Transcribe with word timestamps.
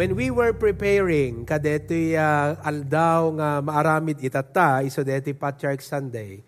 when 0.00 0.16
we 0.16 0.32
were 0.32 0.56
preparing 0.56 1.44
kadetoy 1.44 2.16
uh, 2.16 2.56
aldaw 2.64 3.36
nga 3.36 3.60
maaramid 3.60 4.16
itata 4.24 4.80
iso 4.80 5.04
deti 5.04 5.36
Patriarch 5.36 5.84
Sunday 5.84 6.40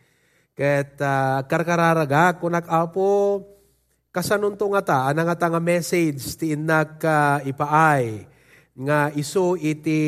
ket 0.57 0.97
uh, 1.05 1.45
karkararaga 1.45 2.41
kunak 2.41 2.65
apo 2.65 3.45
kasanunto 4.09 4.65
nga 4.73 4.81
ta 4.81 4.99
ana 5.13 5.29
nga 5.29 5.37
nga 5.37 5.61
message 5.61 6.33
ti 6.41 6.57
inak 6.57 6.97
uh, 7.05 7.45
ipaay 7.45 8.25
nga 8.73 9.13
iso 9.21 9.53
iti 9.61 10.01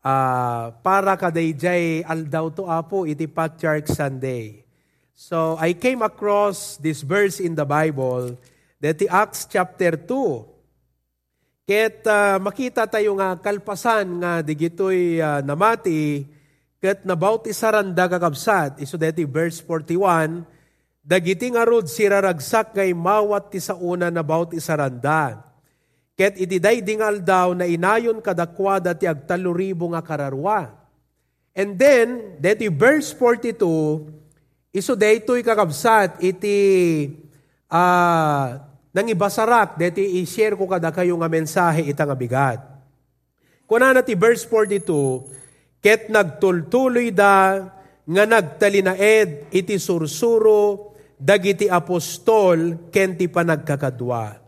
uh, 0.00 0.72
para 0.80 1.20
kadayjay 1.20 2.08
aldaw 2.08 2.48
to 2.48 2.64
apo 2.64 3.04
iti 3.04 3.28
Patriarch 3.28 3.92
Sunday. 3.92 4.64
So 5.12 5.60
I 5.60 5.76
came 5.76 6.00
across 6.00 6.80
this 6.80 7.04
verse 7.04 7.36
in 7.36 7.52
the 7.52 7.68
Bible 7.68 8.40
that 8.80 8.96
Acts 9.12 9.44
chapter 9.44 9.92
2 9.92 10.59
Ket 11.70 12.02
uh, 12.02 12.42
makita 12.42 12.82
tayo 12.90 13.14
nga 13.14 13.38
kalpasan 13.38 14.18
nga 14.18 14.42
digitoy 14.42 15.22
uh, 15.22 15.38
namati 15.38 16.26
ket 16.82 17.06
nabaut 17.06 17.46
isaranda 17.46 18.10
kakabsat 18.10 18.82
iso 18.82 18.98
deti 18.98 19.22
verse 19.22 19.62
41 19.62 20.42
dagiti 20.98 21.46
nga 21.54 21.62
rod 21.62 21.86
siraragsak 21.86 22.74
ngay 22.74 22.90
mawat 22.90 23.54
ti 23.54 23.62
sauna 23.62 24.10
nabaut 24.10 24.50
isaranda 24.50 25.46
ket 26.18 26.42
iti 26.42 26.58
daydingal 26.58 27.22
daw 27.22 27.54
na 27.54 27.70
inayon 27.70 28.18
kadakwada 28.18 28.90
ti 28.90 29.06
agtaluribo 29.06 29.94
nga 29.94 30.02
kararwa. 30.02 30.74
And 31.54 31.78
then 31.78 32.34
deti 32.42 32.66
verse 32.66 33.14
42 33.14 34.74
iso 34.74 34.98
daytoy 34.98 35.46
kakabsat 35.46 36.18
iti 36.18 36.58
uh, 37.70 38.69
nang 38.90 39.06
ibasarak, 39.06 39.78
deti 39.78 40.18
i-share 40.18 40.58
ko 40.58 40.66
kada 40.66 40.90
kayo 40.90 41.14
nga 41.14 41.30
mensahe 41.30 41.86
itang 41.86 42.10
abigat. 42.10 42.58
Kuna 43.70 43.94
na 43.94 44.02
ti 44.02 44.18
verse 44.18 44.42
42, 44.42 45.78
ket 45.78 46.10
nagtultuloy 46.10 47.14
da, 47.14 47.70
nga 48.02 48.24
nagtalinaed 48.26 49.54
iti 49.54 49.78
sursuro, 49.78 50.90
dagiti 51.14 51.70
apostol, 51.70 52.90
ken 52.90 53.14
ti 53.14 53.30
panagkakadwa. 53.30 54.42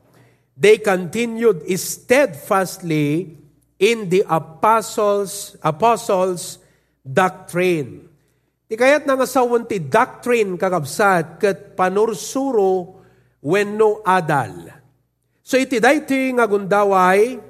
They 0.59 0.83
continued 0.83 1.63
steadfastly 1.79 3.39
in 3.79 4.11
the 4.11 4.27
apostles, 4.27 5.55
apostles' 5.63 6.59
doctrine. 7.07 8.11
Ti 8.67 8.75
kayat 8.75 9.07
nga 9.07 9.23
sawon 9.23 9.70
doctrine 9.87 10.59
kakabsat, 10.59 11.39
ket 11.39 11.79
panursuro, 11.79 13.02
when 13.43 13.75
no 13.75 14.01
adal. 14.07 14.71
So 15.43 15.59
iti 15.59 15.83
dayti 15.83 16.31
nga 16.39 16.47
gundaway, 16.47 17.43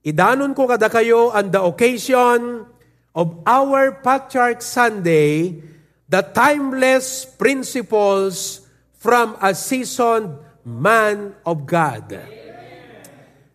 idanon 0.00 0.56
ko 0.56 0.64
kada 0.64 0.88
kayo 0.88 1.30
on 1.30 1.52
the 1.52 1.60
occasion 1.60 2.64
of 3.12 3.28
our 3.44 4.00
Patriarch 4.00 4.64
Sunday, 4.64 5.60
the 6.08 6.24
timeless 6.32 7.28
principles 7.36 8.64
from 8.96 9.36
a 9.44 9.52
seasoned 9.52 10.40
man 10.64 11.36
of 11.44 11.68
God. 11.68 12.16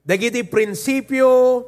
Dagiti 0.05 0.45
prinsipyo 0.45 1.61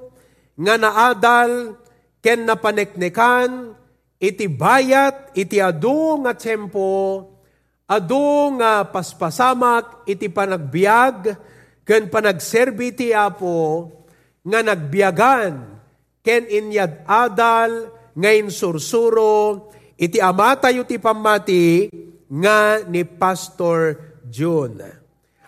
nga 0.53 0.78
naadal 0.78 1.75
ken 2.22 2.45
napaneknekan 2.45 3.73
iti 4.22 4.45
bayat 4.47 5.34
iti 5.36 5.59
adu 5.59 6.22
nga 6.23 6.38
tempo 6.38 7.19
adu 7.94 8.58
nga 8.58 8.89
paspasamak 8.89 10.09
iti 10.09 10.25
panagbiag 10.30 11.38
ken 11.86 12.09
panagserbi 12.09 12.95
ti 12.97 13.13
Apo 13.13 13.89
nga 14.41 14.59
nagbiagan 14.66 15.53
ken 16.25 16.44
inyad 16.50 17.06
adal 17.06 17.94
ngayon 18.17 18.50
sursuro 18.50 19.69
iti 19.97 20.17
amatayo 20.17 20.88
ti 20.90 20.97
pamati 20.97 21.91
nga 22.34 22.81
ni 22.90 23.06
Pastor 23.06 24.00
June. 24.25 24.81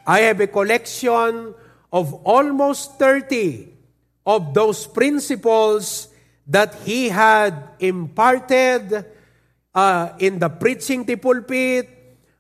I 0.05 0.29
have 0.29 0.37
a 0.37 0.49
collection 0.51 1.57
of 1.89 2.13
almost 2.21 3.01
30 3.01 3.73
of 4.21 4.53
those 4.53 4.85
principles 4.85 6.13
that 6.45 6.77
he 6.85 7.09
had 7.09 7.73
imparted 7.81 9.05
uh, 9.73 10.13
in 10.21 10.37
the 10.37 10.49
preaching 10.49 11.05
ti 11.09 11.17
pulpit, 11.17 11.89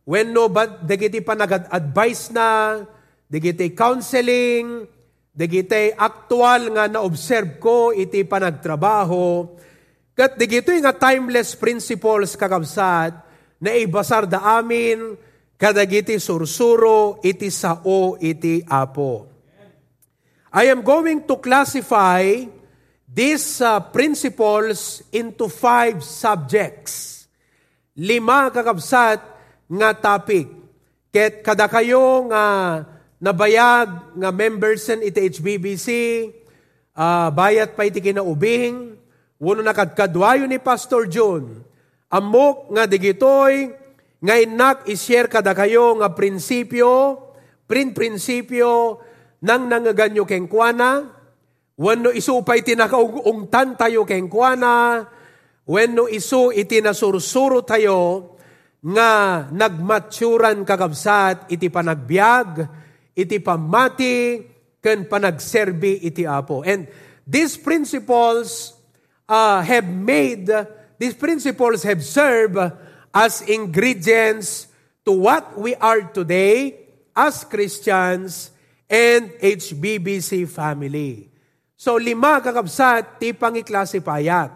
When 0.05 0.37
no, 0.37 0.53
but 0.53 0.85
dagiti 0.85 1.25
pa 1.25 1.33
nag-advise 1.33 2.29
na, 2.29 2.77
dagiti 3.25 3.73
counseling, 3.73 4.85
dagiti 5.33 5.89
actual 5.97 6.77
nga 6.77 6.85
na-observe 6.85 7.57
ko, 7.57 7.89
iti 7.89 8.21
pa 8.21 8.37
nagtrabaho, 8.37 9.49
kat 10.13 10.37
dagito 10.37 10.69
nga 10.77 10.93
timeless 10.93 11.57
principles 11.57 12.37
kakabsat, 12.37 13.17
na 13.57 13.73
ibasar 13.73 14.29
da 14.29 14.61
amin, 14.61 15.17
kadagiti 15.57 16.21
sursuro, 16.21 17.17
iti 17.25 17.49
sao, 17.49 18.13
iti 18.21 18.61
apo. 18.61 19.25
I 20.53 20.69
am 20.69 20.85
going 20.85 21.25
to 21.27 21.35
classify 21.41 22.45
these 23.09 23.59
uh, 23.59 23.81
principles 23.91 25.03
into 25.11 25.51
five 25.51 25.99
subjects. 25.99 27.25
Lima 27.99 28.47
kakabsat 28.53 29.34
nga 29.69 29.89
topic. 29.95 30.47
Ket 31.09 31.41
kada 31.41 31.71
kayo 31.71 32.27
nga 32.29 32.43
nabayag 33.23 34.19
nga 34.19 34.29
members 34.29 34.83
sen 34.83 35.01
iti 35.01 35.31
HBBC, 35.31 35.87
uh, 36.93 37.31
bayat 37.31 37.73
pa 37.73 37.87
iti 37.87 38.03
kinaubing, 38.03 38.99
wano 39.39 39.61
nakadkadwayo 39.63 40.45
ni 40.45 40.59
Pastor 40.59 41.07
John, 41.07 41.63
amok 42.11 42.69
nga 42.75 42.83
digitoy, 42.85 43.71
nga 44.19 44.35
inak 44.35 44.89
ishare 44.89 45.31
kada 45.31 45.55
kayo 45.55 45.95
nga 46.01 46.11
prinsipyo, 46.11 47.21
prin 47.65 47.95
prinsipyo, 47.95 48.99
nang 49.45 49.69
nangaganyo 49.69 50.25
kengkwana, 50.25 51.07
wano 51.77 52.09
isupay 52.11 52.65
tinakaungtan 52.65 53.77
tayo 53.77 54.03
kengkwana, 54.03 55.05
wano 55.67 56.03
isu 56.09 56.51
iti 56.51 56.81
nasursuro 56.81 57.61
tayo, 57.61 58.34
nga 58.85 59.45
nagmaturan 59.49 60.61
kakabsat 60.61 61.49
iti 61.49 61.73
panagbiag, 61.73 62.69
iti 63.17 63.41
pamati, 63.41 64.45
ken 64.77 65.09
panagserbi 65.09 66.05
iti 66.05 66.29
apo. 66.29 66.61
And 66.61 66.85
these 67.25 67.57
principles 67.57 68.77
uh, 69.25 69.65
have 69.65 69.89
made, 69.89 70.53
these 71.01 71.17
principles 71.17 71.81
have 71.81 72.05
served 72.05 72.61
as 73.09 73.41
ingredients 73.49 74.69
to 75.01 75.17
what 75.17 75.57
we 75.57 75.73
are 75.81 76.05
today 76.13 76.85
as 77.17 77.41
Christians 77.41 78.53
and 78.85 79.33
HBBC 79.41 80.45
family. 80.45 81.33
So 81.73 81.97
lima 81.97 82.37
kakabsat 82.37 83.17
ti 83.17 83.33
pangiklasipayat. 83.33 84.53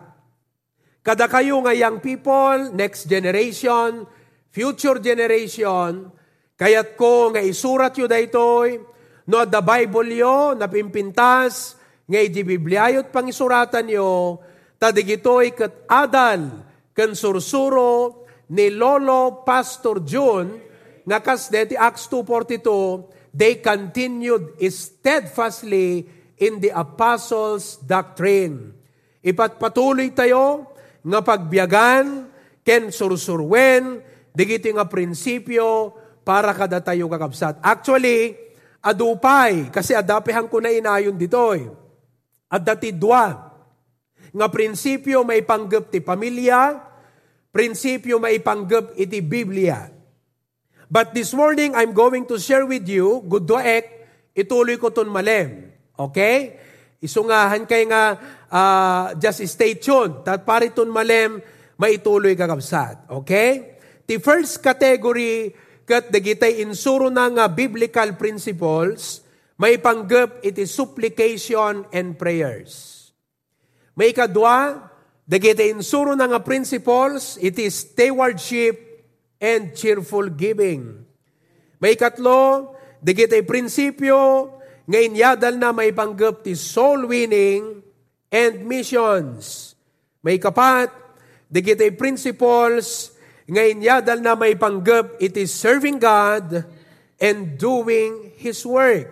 Kada 1.02 1.26
kayo 1.26 1.58
nga 1.66 1.74
young 1.74 1.98
people, 1.98 2.70
next 2.78 3.10
generation, 3.10 4.06
future 4.50 4.98
generation, 5.02 6.10
kayat 6.60 6.98
ko 7.00 7.32
nga 7.34 7.42
isurat 7.42 7.94
yu 7.96 8.06
daytoy, 8.10 8.82
no 9.30 9.46
the 9.46 9.62
Bible 9.62 10.12
yo, 10.12 10.58
napimpintas, 10.58 11.78
nga 12.10 12.20
iti 12.20 12.42
Bibliayot 12.42 13.14
pangisuratan 13.14 13.88
yo, 13.88 14.42
tadigitoy 14.82 15.54
kat 15.54 15.86
adal, 15.86 16.66
kan 16.92 17.14
sursuro, 17.14 18.26
ni 18.50 18.74
Lolo 18.74 19.46
Pastor 19.46 20.02
June, 20.02 20.58
nga 21.06 21.22
kas 21.22 21.54
deti 21.54 21.78
Acts 21.78 22.10
2.42, 22.10 23.34
they 23.34 23.62
continued 23.62 24.58
steadfastly 24.58 26.10
in 26.42 26.58
the 26.58 26.74
apostles' 26.74 27.78
doctrine. 27.86 28.74
Ipatpatuloy 29.22 30.10
tayo 30.18 30.74
nga 31.06 31.20
pagbiyagan, 31.22 32.26
ken 32.66 32.90
sursurwen, 32.90 34.02
digiti 34.40 34.72
nga 34.72 34.88
prinsipyo 34.88 35.92
para 36.24 36.56
kada 36.56 36.80
tayo 36.80 37.12
kakabsat. 37.12 37.60
Actually, 37.60 38.40
adupay, 38.80 39.68
kasi 39.68 39.92
adapihan 39.92 40.48
ko 40.48 40.64
na 40.64 40.72
inayon 40.72 41.20
ditoy. 41.20 41.68
At 42.48 42.64
dati 42.64 42.96
dua, 42.96 43.36
nga 44.32 44.48
prinsipyo 44.48 45.28
may 45.28 45.44
panggap 45.44 45.92
ti 45.92 46.00
pamilya, 46.00 46.80
prinsipyo 47.52 48.16
may 48.16 48.40
panggap 48.40 48.96
iti 48.96 49.20
Biblia. 49.20 49.92
But 50.88 51.12
this 51.12 51.36
morning, 51.36 51.76
I'm 51.76 51.92
going 51.92 52.24
to 52.32 52.40
share 52.40 52.64
with 52.64 52.88
you, 52.88 53.20
good 53.28 53.44
doek, 53.44 53.86
ituloy 54.32 54.80
ko 54.80 54.90
ton 54.90 55.12
malem. 55.12 55.68
Okay? 56.00 56.56
Isungahan 57.04 57.68
kay 57.68 57.86
nga, 57.86 58.18
uh, 58.50 59.06
just 59.20 59.44
stay 59.46 59.76
tuned. 59.78 60.24
Tat 60.26 60.48
pariton 60.48 60.90
malem, 60.90 61.44
maituloy 61.78 62.34
kakabsat. 62.34 63.06
Okay? 63.22 63.79
Ti 64.10 64.18
first 64.18 64.66
category 64.66 65.54
kat 65.86 66.10
dagitay 66.10 66.66
insuro 66.66 67.14
na 67.14 67.30
nga 67.30 67.46
biblical 67.46 68.18
principles, 68.18 69.22
may 69.62 69.78
panggap 69.78 70.42
iti 70.42 70.66
supplication 70.66 71.86
and 71.94 72.18
prayers. 72.18 72.98
May 73.94 74.10
kadwa, 74.10 74.82
dagiti 75.30 75.70
insuro 75.70 76.18
na 76.18 76.26
nga 76.26 76.42
principles, 76.42 77.38
it 77.38 77.54
is 77.62 77.86
stewardship 77.86 78.82
and 79.38 79.78
cheerful 79.78 80.26
giving. 80.34 81.06
May 81.78 81.94
katlo, 81.94 82.74
dagiti 82.98 83.46
prinsipyo, 83.46 84.50
nga 84.90 85.00
inyadal 85.06 85.54
na 85.62 85.70
may 85.70 85.94
panggap 85.94 86.42
ti 86.42 86.58
soul 86.58 87.06
winning 87.06 87.86
and 88.34 88.66
missions. 88.66 89.78
May 90.26 90.42
kapat, 90.42 90.90
dagiti 91.46 91.94
principles, 91.94 93.19
nga 93.50 93.66
inyadal 93.66 94.22
na 94.22 94.38
may 94.38 94.54
panggap, 94.54 95.18
it 95.18 95.34
is 95.34 95.50
serving 95.50 95.98
God 95.98 96.64
and 97.18 97.58
doing 97.58 98.32
His 98.38 98.62
work. 98.62 99.10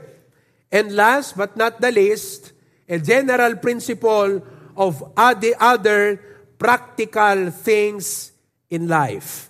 And 0.69 0.93
last 0.93 1.33
but 1.33 1.57
not 1.57 1.81
the 1.81 1.89
least, 1.89 2.53
a 2.87 3.01
general 3.01 3.57
principle 3.57 4.45
of 4.77 5.01
the 5.41 5.57
other 5.57 6.21
practical 6.61 7.51
things 7.51 8.31
in 8.69 8.87
life. 8.87 9.49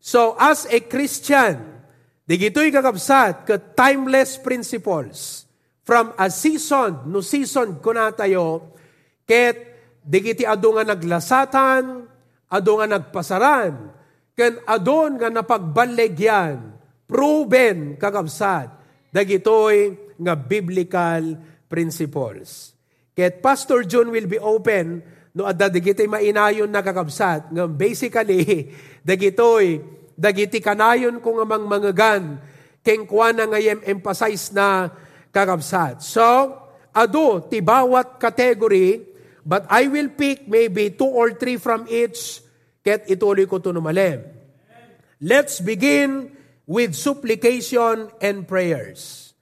So 0.00 0.36
as 0.38 0.66
a 0.68 0.80
Christian, 0.84 1.80
digito'y 2.26 2.70
kakabsat 2.70 3.46
ka 3.46 3.56
timeless 3.74 4.38
principles 4.38 5.44
from 5.82 6.14
a 6.18 6.30
season, 6.30 7.08
no 7.10 7.24
season 7.24 7.78
ko 7.82 7.90
na 7.94 8.14
tayo, 8.14 8.74
ket 9.26 9.70
digiti 10.02 10.46
ado 10.46 10.74
nga 10.74 10.94
naglasatan, 10.94 12.06
ado 12.50 12.72
nga 12.78 12.86
nagpasaran, 12.86 13.99
ken 14.40 14.56
adon 14.64 15.20
nga 15.20 15.28
napagbalegyan, 15.28 16.72
proven 17.04 18.00
kakabsat, 18.00 18.72
dagitoy 19.12 19.92
nga 20.16 20.32
biblical 20.32 21.36
principles. 21.68 22.72
Ket 23.12 23.44
Pastor 23.44 23.84
John 23.84 24.08
will 24.08 24.24
be 24.24 24.40
open 24.40 25.04
no 25.36 25.44
adda 25.44 25.68
dagiti 25.68 26.08
mainayon 26.08 26.72
na 26.72 26.80
kakabsat 26.80 27.52
nga 27.52 27.68
basically 27.68 28.72
dagitoy 29.08 29.84
dagiti 30.16 30.64
kanayon 30.64 31.20
ko 31.20 31.36
nga 31.36 31.44
mangmangagan 31.44 32.40
keng 32.80 33.04
kuana 33.04 33.44
nga 33.44 33.60
yem 33.60 33.84
emphasize 33.84 34.56
na 34.56 34.88
kakabsat. 35.28 36.00
So, 36.00 36.56
ado 36.96 37.44
ti 37.44 37.60
bawat 37.60 38.16
category 38.16 39.04
but 39.44 39.68
I 39.68 39.84
will 39.84 40.08
pick 40.08 40.48
maybe 40.48 40.96
two 40.96 41.12
or 41.12 41.36
three 41.36 41.60
from 41.60 41.84
each 41.92 42.40
ket 42.80 43.08
ituloy 43.08 43.44
ko 43.44 43.60
to 43.60 43.72
numalem. 43.72 44.24
Let's 45.20 45.60
begin 45.60 46.32
with 46.64 46.96
supplication 46.96 48.08
and 48.24 48.48
prayers. 48.48 49.32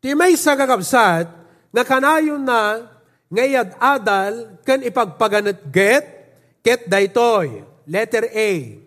Ti 0.00 0.16
may 0.16 0.34
sa 0.34 0.56
kakabsat, 0.56 1.28
nga 1.70 1.84
kanayon 1.86 2.42
na 2.42 2.88
ngayad 3.30 3.78
adal 3.78 4.58
kan 4.66 4.82
ipagpaganat 4.82 5.70
get, 5.70 6.04
ket 6.64 6.90
daytoy. 6.90 7.62
Letter 7.90 8.26
A. 8.32 8.78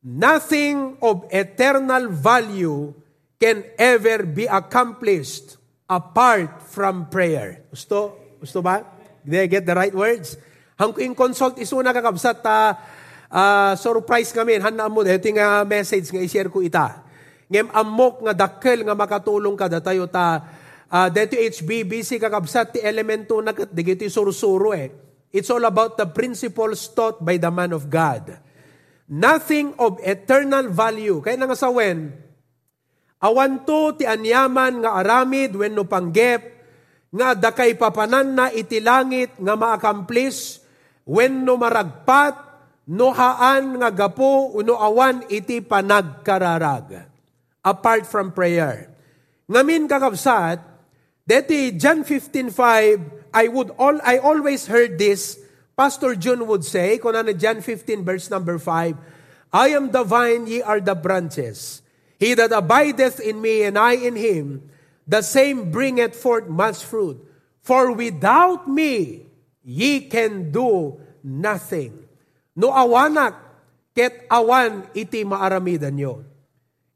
Nothing 0.00 0.98
of 1.04 1.28
eternal 1.30 2.08
value 2.10 2.94
can 3.40 3.64
ever 3.78 4.24
be 4.26 4.44
accomplished 4.48 5.56
apart 5.88 6.62
from 6.62 7.10
prayer. 7.10 7.64
Gusto? 7.72 8.16
Gusto 8.40 8.60
ba? 8.60 8.82
Did 9.24 9.40
I 9.44 9.48
get 9.48 9.64
the 9.68 9.76
right 9.76 9.92
words? 9.92 10.36
Hangking 10.80 11.12
consult 11.12 11.60
iso 11.60 11.76
na 11.84 11.92
kakabsat 11.92 12.40
ta 12.40 12.76
uh, 13.30 13.72
surprise 13.78 14.34
kami. 14.34 14.58
Hana 14.58 14.90
mo, 14.90 15.06
ito 15.06 15.30
nga 15.32 15.62
message 15.64 16.10
nga 16.10 16.20
i-share 16.20 16.50
ko 16.50 16.60
ita 16.60 17.10
ngem 17.50 17.66
amok 17.74 18.22
nga 18.30 18.46
dakkel 18.46 18.86
nga 18.86 18.94
makatulong 18.94 19.58
kada 19.58 19.82
tayo 19.82 20.06
ta 20.06 20.38
uh, 20.86 21.08
deto 21.10 21.34
HBBC 21.34 22.22
kakabsat 22.22 22.78
ti 22.78 22.80
elemento 22.80 23.42
na 23.42 23.50
kat 23.50 23.74
sursuro 24.06 24.70
eh. 24.70 24.94
It's 25.30 25.50
all 25.50 25.62
about 25.62 25.94
the 25.94 26.10
principles 26.10 26.90
taught 26.90 27.22
by 27.22 27.38
the 27.38 27.50
man 27.54 27.70
of 27.70 27.86
God. 27.86 28.34
Nothing 29.06 29.78
of 29.78 30.02
eternal 30.02 30.70
value. 30.70 31.22
Kaya 31.22 31.38
nga 31.38 31.54
sawen, 31.54 32.10
awan 33.22 33.62
to 33.62 33.94
ti 33.94 34.10
anyaman 34.10 34.82
nga 34.82 34.98
aramid 34.98 35.54
when 35.54 35.78
no 35.78 35.86
panggep, 35.86 36.42
nga 37.14 37.38
dakay 37.38 37.78
papanan 37.78 38.34
na 38.34 38.50
itilangit 38.50 39.38
nga 39.38 39.54
ma-accomplish 39.54 40.58
when 41.06 41.46
no 41.46 41.54
maragpat, 41.54 42.49
no 42.90 43.14
haan 43.14 43.78
nga 43.78 43.90
gapo, 43.94 44.50
uno 44.50 44.74
awan 44.74 45.22
iti 45.30 45.62
panagkararag 45.62 47.06
apart 47.62 48.02
from 48.10 48.34
prayer. 48.34 48.90
Ngamin 49.46 49.86
kakabsat, 49.86 50.58
deti 51.22 51.70
John 51.78 52.02
15:5, 52.02 53.30
I 53.30 53.46
would 53.46 53.70
all 53.78 54.02
I 54.02 54.18
always 54.18 54.66
heard 54.66 54.98
this. 54.98 55.38
Pastor 55.78 56.18
John 56.18 56.44
would 56.50 56.66
say, 56.66 56.98
kung 56.98 57.14
ano 57.14 57.32
John 57.32 57.62
15 57.62 58.04
verse 58.04 58.28
number 58.28 58.58
5, 58.58 58.98
I 59.54 59.72
am 59.72 59.94
the 59.94 60.04
vine, 60.04 60.44
ye 60.44 60.60
are 60.60 60.82
the 60.82 60.92
branches. 60.98 61.80
He 62.20 62.36
that 62.36 62.52
abideth 62.52 63.16
in 63.16 63.40
me 63.40 63.64
and 63.64 63.80
I 63.80 63.96
in 63.96 64.12
him, 64.12 64.68
the 65.08 65.24
same 65.24 65.72
bringeth 65.72 66.12
forth 66.12 66.52
much 66.52 66.84
fruit. 66.84 67.16
For 67.64 67.96
without 67.96 68.68
me, 68.68 69.24
ye 69.64 70.04
can 70.04 70.52
do 70.52 71.00
nothing. 71.24 72.09
No 72.58 72.74
awanak, 72.74 73.36
ket 73.94 74.26
awan 74.26 74.90
iti 74.96 75.22
maaramidan 75.22 75.94
nyo. 75.94 76.24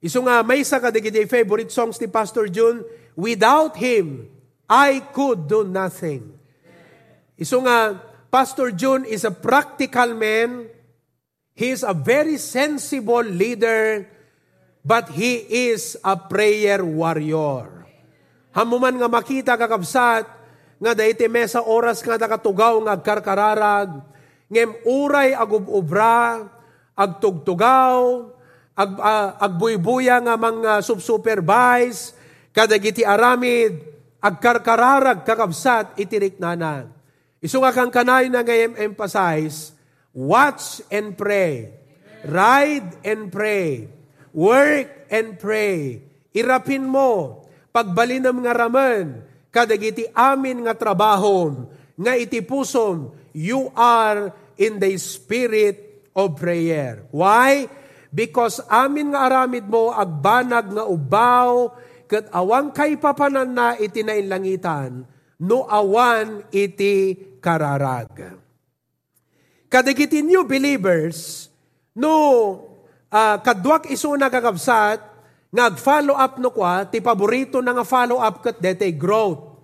Iso 0.04 0.20
nga, 0.20 0.44
may 0.44 0.60
sa 0.66 0.82
kadigiti 0.82 1.24
favorite 1.24 1.72
songs 1.72 1.96
ni 1.96 2.08
Pastor 2.10 2.50
June, 2.52 2.84
Without 3.14 3.78
Him, 3.78 4.28
I 4.68 5.00
could 5.14 5.46
do 5.46 5.64
nothing. 5.64 6.34
Iso 7.38 7.62
nga, 7.64 7.98
Pastor 8.28 8.74
June 8.74 9.06
is 9.06 9.22
a 9.22 9.30
practical 9.30 10.12
man. 10.12 10.66
He 11.54 11.70
is 11.70 11.86
a 11.86 11.94
very 11.94 12.34
sensible 12.36 13.22
leader, 13.22 14.10
but 14.82 15.06
he 15.14 15.46
is 15.70 15.94
a 16.02 16.18
prayer 16.18 16.82
warrior. 16.82 17.86
Hamuman 18.50 18.98
nga 18.98 19.06
makita 19.06 19.54
kakabsat, 19.54 20.26
nga 20.82 20.92
daiti 20.92 21.30
mesa 21.30 21.62
oras 21.62 22.02
nga 22.02 22.18
nakatugaw 22.18 22.82
nga 22.82 22.98
agkarkararag, 22.98 24.13
ngem 24.48 24.70
uray 24.84 25.32
agububra, 25.32 26.44
agtugtugaw, 26.94 28.28
ag, 28.74 28.92
uh, 28.98 29.30
agbuybuya 29.38 30.18
nga 30.22 30.34
mga 30.34 30.82
subsupervise, 30.82 32.14
kadagiti 32.50 33.02
aramid, 33.06 33.78
agkarkararag 34.22 35.22
kakabsat 35.22 35.98
itirik 36.00 36.40
nana. 36.40 36.88
Iso 37.44 37.60
nga 37.60 37.76
kang 37.76 37.92
kanay 37.92 38.32
na 38.32 38.40
ngayem 38.40 38.72
emphasize, 38.80 39.76
watch 40.16 40.80
and 40.88 41.12
pray, 41.12 41.68
ride 42.24 42.88
and 43.04 43.28
pray, 43.28 43.90
work 44.32 44.88
and 45.12 45.36
pray, 45.36 46.00
irapin 46.32 46.88
mo, 46.88 47.44
pagbalinam 47.68 48.40
nga 48.40 48.56
raman, 48.56 49.20
kadagiti 49.52 50.08
amin 50.16 50.64
nga 50.64 50.72
trabaho, 50.72 51.68
nga 51.94 52.18
itipusom, 52.18 53.14
you 53.34 53.70
are 53.78 54.34
in 54.58 54.78
the 54.78 54.94
spirit 54.98 56.06
of 56.14 56.38
prayer. 56.38 57.06
Why? 57.10 57.70
because 58.14 58.62
amin 58.70 59.10
nga 59.10 59.26
aramid 59.26 59.66
mo 59.66 59.90
agbanag 59.90 60.70
nga 60.70 60.86
ubaw 60.86 61.74
ket 62.06 62.30
awang 62.30 62.70
kay 62.70 62.94
papanan 62.94 63.50
na 63.50 63.74
iti 63.74 64.06
nainlangitan 64.06 65.02
no 65.42 65.66
awan 65.66 66.46
iti 66.54 67.18
kararag. 67.42 68.38
Kadagiti 69.66 70.22
new 70.22 70.46
believers 70.46 71.50
no 71.98 72.14
uh, 73.10 73.36
kadwak 73.42 73.90
iso 73.90 74.14
na 74.14 74.30
kakabsat 74.30 75.02
nga 75.50 75.74
follow 75.74 76.14
up 76.14 76.38
no 76.38 76.54
kwa 76.54 76.86
ti 76.86 77.02
paborito 77.02 77.58
na 77.58 77.74
nga 77.74 77.82
follow 77.82 78.22
up 78.22 78.46
ket 78.46 78.62
dete 78.62 78.94
growth. 78.94 79.58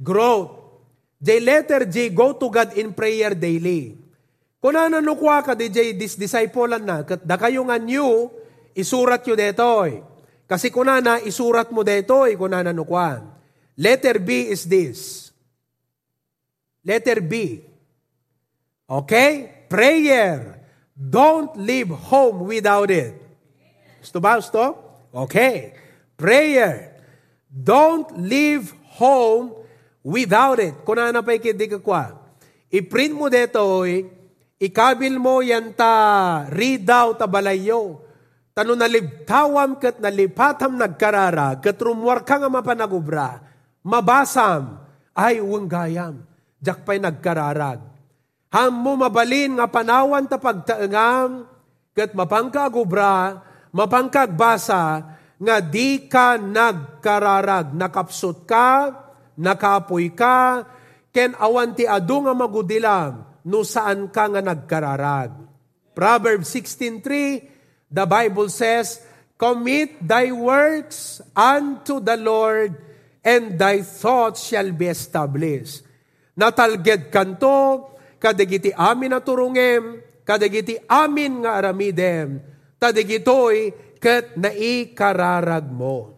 Growth. 0.00 0.65
The 1.16 1.40
letter 1.40 1.88
G, 1.88 2.12
go 2.12 2.36
to 2.36 2.46
God 2.52 2.76
in 2.76 2.92
prayer 2.92 3.32
daily. 3.32 3.96
Kuna 4.60 4.88
na 4.90 5.00
nukwa 5.00 5.40
ka 5.40 5.56
DJ 5.56 5.96
dis 5.96 6.16
disciplean 6.18 6.84
na, 6.84 7.00
da 7.04 7.36
kayo 7.40 7.64
nga 7.64 7.78
new, 7.80 8.28
isurat 8.76 9.24
yo 9.24 9.32
detoy. 9.32 10.04
Kasi 10.44 10.68
kuna 10.68 11.00
na 11.00 11.16
isurat 11.24 11.72
mo 11.72 11.80
detoy, 11.80 12.36
kuna 12.36 12.60
na 12.60 12.76
nukwa. 12.76 13.24
Letter 13.76 14.20
B 14.20 14.52
is 14.52 14.68
this. 14.68 15.30
Letter 16.84 17.24
B. 17.24 17.60
Okay? 18.88 19.66
Prayer. 19.68 20.60
Don't 20.96 21.56
leave 21.58 21.90
home 21.90 22.48
without 22.48 22.88
it. 22.88 23.12
Gusto 24.00 24.22
ba? 24.22 24.38
Gusto? 24.38 24.64
Okay. 25.12 25.76
Prayer. 26.16 26.96
Don't 27.48 28.06
leave 28.20 28.72
home 29.00 29.55
without 30.06 30.62
it. 30.62 30.78
Kuna 30.86 31.10
na 31.10 31.26
pa 31.26 31.34
ikidi 31.34 31.66
ka 31.66 31.82
kwa. 31.82 32.14
I-print 32.70 33.14
mo 33.18 33.26
detoy, 33.26 34.06
Ikabil 34.56 35.20
mo 35.20 35.44
yan 35.44 35.76
ta, 35.76 36.48
read 36.48 36.88
out 36.88 37.20
ta 37.20 37.28
balayo. 37.28 38.00
Tano 38.56 38.72
nalibtawam 38.72 39.76
kat 39.76 40.00
nalipatam 40.00 40.80
nagkarara, 40.80 41.60
kat 41.60 41.76
rumwar 41.76 42.24
ka 42.24 42.40
nga 42.40 42.48
mapanagubra, 42.48 43.44
mabasam, 43.84 44.80
ay 45.12 45.44
unggayam, 45.44 46.24
jakpay 46.64 46.96
nagkararag. 46.96 47.84
Ham 48.48 48.72
mo 48.72 48.96
mabalin 48.96 49.60
nga 49.60 49.68
panawan 49.68 50.24
ta 50.24 50.40
pagtaengam, 50.40 51.44
kat 51.92 52.16
mapangkagubra, 52.16 53.44
mapangkagbasa, 53.76 54.84
nga 55.36 55.56
di 55.60 56.08
ka 56.08 56.40
nagkararag, 56.40 57.76
nakapsot 57.76 58.48
ka, 58.48 58.88
nakapoy 59.36 60.12
ka, 60.12 60.64
ken 61.12 61.32
awan 61.36 61.72
ti 61.72 61.88
adu 61.88 62.24
nga 62.24 62.34
magudilam, 62.36 63.24
no 63.46 63.62
saan 63.62 64.12
ka 64.12 64.28
nga 64.28 64.42
nagkararag. 64.42 65.32
Proverbs 65.96 66.52
16.3, 66.52 67.88
The 67.88 68.04
Bible 68.04 68.52
says, 68.52 69.00
Commit 69.36 70.00
thy 70.00 70.32
works 70.32 71.20
unto 71.36 72.00
the 72.00 72.16
Lord, 72.16 72.72
and 73.20 73.56
thy 73.60 73.84
thoughts 73.84 74.44
shall 74.44 74.72
be 74.72 74.88
established. 74.88 75.84
Natalged 76.36 77.08
kanto, 77.08 77.92
kadagiti 78.20 78.72
amin 78.72 79.12
na 79.12 79.20
turungem, 79.20 80.00
kadagiti 80.24 80.76
amin 80.88 81.44
nga 81.44 81.60
aramidem, 81.60 82.40
tadigitoy 82.76 83.72
ket 84.00 84.36
naikararag 84.36 85.68
mo. 85.72 86.12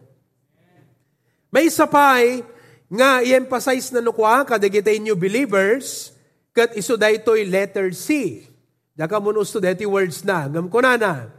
May 1.49 1.71
sapay 1.71 2.43
nga 2.89 3.21
i-emphasize 3.21 3.93
na 3.93 4.01
nukwa 4.01 4.41
kadagiti 4.41 4.97
new 4.97 5.13
believers, 5.13 6.09
ket 6.57 6.73
iso 6.73 6.97
daytoy 6.97 7.45
letter 7.45 7.93
C. 7.93 8.41
Daka 8.97 9.21
mo 9.21 9.31
no 9.31 9.45
dati 9.45 9.85
words 9.85 10.25
na, 10.25 10.49
ngam 10.49 10.67
ko 10.67 10.81
na 10.81 10.99
na. 10.99 11.31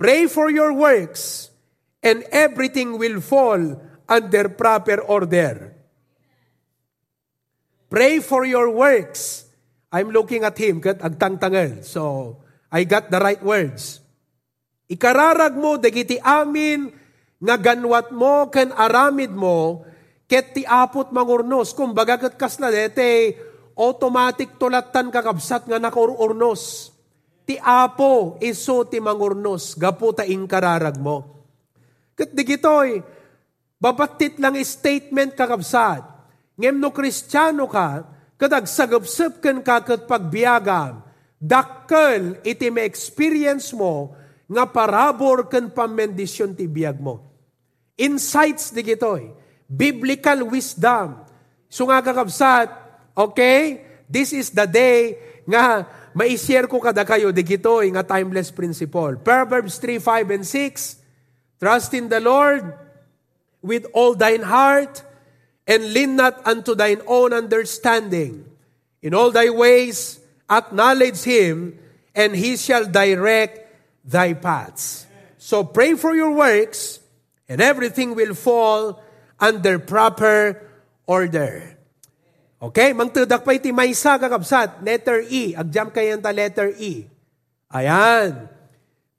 Pray 0.00 0.26
for 0.26 0.50
your 0.50 0.74
works, 0.74 1.52
and 2.02 2.26
everything 2.34 2.98
will 2.98 3.22
fall 3.22 3.78
under 4.10 4.50
proper 4.50 4.98
order. 4.98 5.78
Pray 7.86 8.18
for 8.18 8.42
your 8.42 8.72
works. 8.72 9.46
I'm 9.92 10.10
looking 10.10 10.42
at 10.42 10.56
him, 10.56 10.80
kat 10.80 10.98
agtangtangal. 11.04 11.84
So, 11.84 12.40
I 12.72 12.88
got 12.88 13.12
the 13.12 13.20
right 13.20 13.44
words. 13.44 14.00
Ikararag 14.88 15.54
mo, 15.54 15.76
dagiti 15.76 16.16
amin, 16.18 16.88
nga 17.38 17.60
ganwat 17.60 18.10
mo, 18.10 18.48
ken 18.48 18.72
aramid 18.72 19.30
mo, 19.30 19.84
ket 20.32 20.56
ti 20.56 20.62
apot 20.64 21.12
mangurnos. 21.12 21.76
Kumbaga 21.76 22.16
kat 22.16 22.40
kasla 22.40 22.72
dete, 22.72 23.36
automatic 23.76 24.56
tulatan 24.56 25.12
kakabsat 25.12 25.68
nga 25.68 25.76
nakururnos 25.76 26.88
ti 27.44 27.60
apo 27.60 28.40
iso 28.40 28.88
ti 28.88 28.96
mangurnos, 28.96 29.76
gapo 29.76 30.16
ta 30.16 30.24
inkararag 30.24 30.96
mo. 30.96 31.44
Kat 32.16 32.32
digitoy, 32.32 33.04
babatit 33.76 34.40
lang 34.40 34.56
statement 34.64 35.36
kakabsat. 35.36 36.00
Ngem 36.56 36.80
no 36.80 36.96
kristyano 36.96 37.68
ka, 37.68 38.08
kadag 38.40 38.64
sagapsap 38.64 39.44
kan 39.44 39.60
kakat 39.60 40.08
pagbiagam, 40.08 41.04
dakkel 41.36 42.40
iti 42.40 42.72
may 42.72 42.88
experience 42.88 43.76
mo, 43.76 44.16
nga 44.48 44.64
parabor 44.68 45.48
kan 45.48 45.72
pamendisyon 45.72 46.56
ti 46.56 46.68
biag 46.68 47.00
mo. 47.00 47.20
Insights 47.96 48.72
digitoy, 48.72 49.41
biblical 49.68 50.48
wisdom. 50.48 51.22
So 51.68 51.88
nga 51.88 52.04
kakabsat, 52.04 52.68
okay, 53.16 53.84
this 54.08 54.32
is 54.32 54.50
the 54.52 54.66
day 54.68 55.16
nga 55.48 55.88
mai-share 56.12 56.68
ko 56.68 56.78
kada 56.78 57.02
kayo 57.02 57.32
digito 57.32 57.80
nga 57.80 58.04
timeless 58.04 58.52
principle. 58.52 59.16
Proverbs 59.20 59.80
3, 59.80 59.98
5, 59.98 60.36
and 60.36 60.44
6, 60.44 61.02
Trust 61.62 61.94
in 61.94 62.10
the 62.10 62.18
Lord 62.18 62.74
with 63.62 63.86
all 63.94 64.18
thine 64.18 64.42
heart, 64.42 65.06
and 65.62 65.94
lean 65.94 66.18
not 66.18 66.42
unto 66.42 66.74
thine 66.74 66.98
own 67.06 67.30
understanding. 67.30 68.44
In 68.98 69.14
all 69.14 69.30
thy 69.30 69.48
ways 69.48 70.18
acknowledge 70.50 71.22
him, 71.22 71.78
and 72.14 72.34
he 72.34 72.58
shall 72.58 72.84
direct 72.84 73.62
thy 74.04 74.34
paths. 74.34 75.06
So 75.38 75.62
pray 75.62 75.94
for 75.94 76.14
your 76.14 76.34
works, 76.34 76.98
and 77.48 77.62
everything 77.62 78.14
will 78.18 78.34
fall 78.34 78.98
under 79.42 79.82
proper 79.82 80.62
order. 81.10 81.74
Okay, 82.62 82.94
mangtudak 82.94 83.42
pa 83.42 83.58
iti 83.58 83.74
maysa 83.74 84.22
kakabsat, 84.22 84.86
letter 84.86 85.26
E, 85.26 85.58
agjam 85.58 85.90
kayan 85.90 86.22
ta 86.22 86.30
letter 86.30 86.70
E. 86.78 87.10
Ayan. 87.74 88.46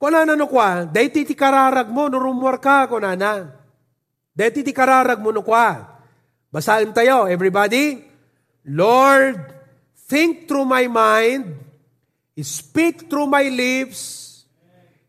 Kuna 0.00 0.24
na 0.24 0.32
no 0.32 0.48
kwa, 0.48 0.88
dahi 0.88 1.12
ti 1.12 1.36
kararag 1.36 1.92
mo, 1.92 2.08
nurumwar 2.08 2.56
ka, 2.56 2.88
kuna 2.88 3.12
na. 3.12 3.52
Dahi 4.32 4.64
ti 4.64 4.72
kararag 4.72 5.20
mo 5.20 5.28
no 5.28 5.44
kwa. 5.44 5.84
Basahin 6.48 6.96
tayo, 6.96 7.28
everybody. 7.28 8.00
Lord, 8.64 9.36
think 10.08 10.48
through 10.48 10.64
my 10.64 10.88
mind, 10.88 11.52
speak 12.40 13.12
through 13.12 13.28
my 13.28 13.52
lips, 13.52 14.44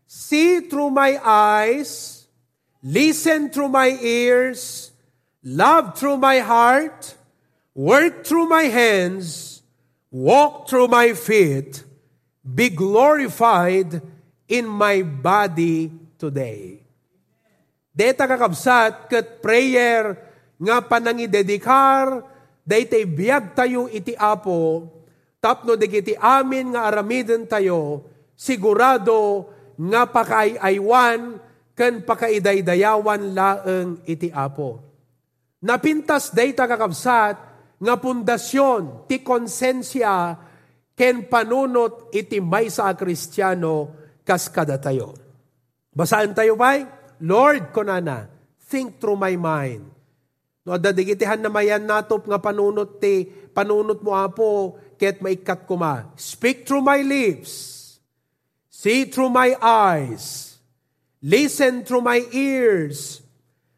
see 0.04 0.60
through 0.68 0.92
my 0.92 1.16
eyes, 1.24 2.24
listen 2.84 3.48
through 3.48 3.72
my 3.72 3.96
ears, 3.96 4.85
love 5.46 5.94
through 5.94 6.18
my 6.18 6.42
heart, 6.42 7.14
work 7.70 8.26
through 8.26 8.50
my 8.50 8.66
hands, 8.66 9.62
walk 10.10 10.66
through 10.66 10.90
my 10.90 11.14
feet, 11.14 11.86
be 12.42 12.66
glorified 12.66 14.02
in 14.50 14.66
my 14.66 15.06
body 15.06 15.94
today. 16.18 16.82
Deta 17.94 18.26
kakabsat 18.26 19.06
kat 19.06 19.38
prayer 19.38 20.18
nga 20.58 20.82
panangi 20.82 21.30
dedikar, 21.30 22.26
daytay 22.66 23.06
biyag 23.06 23.54
tayo 23.54 23.86
iti 23.86 24.18
apo, 24.18 24.90
tapno 25.38 25.78
digiti 25.78 26.18
amin 26.18 26.74
nga 26.74 26.90
aramiden 26.90 27.46
tayo, 27.46 28.02
sigurado 28.34 29.46
nga 29.78 30.10
pakaayaywan 30.10 31.38
ken 31.78 32.02
pakaidaydayawan 32.02 33.30
laeng 33.30 34.02
iti 34.10 34.28
apo. 34.34 34.85
Napintas 35.66 36.30
dayta 36.30 36.70
kakabsat, 36.70 37.36
nga 37.76 37.94
pundasyon 37.98 39.04
ti 39.10 39.20
konsensya 39.20 40.38
ken 40.94 41.26
panunot 41.26 42.14
iti 42.14 42.38
may 42.40 42.70
sa 42.72 42.94
kristyano 42.94 43.90
kas 44.22 44.46
kada 44.48 44.78
tayo. 44.78 45.12
Basaan 45.90 46.32
tayo 46.32 46.54
ba? 46.54 46.78
Lord, 47.20 47.74
konana, 47.74 48.30
think 48.70 49.02
through 49.02 49.18
my 49.18 49.34
mind. 49.34 49.84
No, 50.66 50.78
dadigitihan 50.78 51.42
na 51.42 51.50
mayan 51.50 51.82
natop 51.82 52.30
nga 52.30 52.38
panunot 52.38 53.02
ti, 53.02 53.26
panunot 53.26 54.00
mo 54.06 54.14
apo, 54.14 54.78
ket 54.94 55.18
maikat 55.18 55.66
kuma. 55.66 56.14
Speak 56.14 56.62
through 56.62 56.82
my 56.82 57.02
lips. 57.02 57.82
See 58.70 59.08
through 59.08 59.32
my 59.34 59.56
eyes. 59.58 60.56
Listen 61.24 61.82
through 61.82 62.04
my 62.06 62.22
ears. 62.30 63.24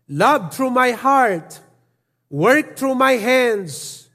Love 0.09 0.53
through 0.53 0.73
my 0.73 0.93
heart 0.93 1.61
work 2.31 2.77
through 2.77 2.95
my 2.95 3.17
hands, 3.17 4.09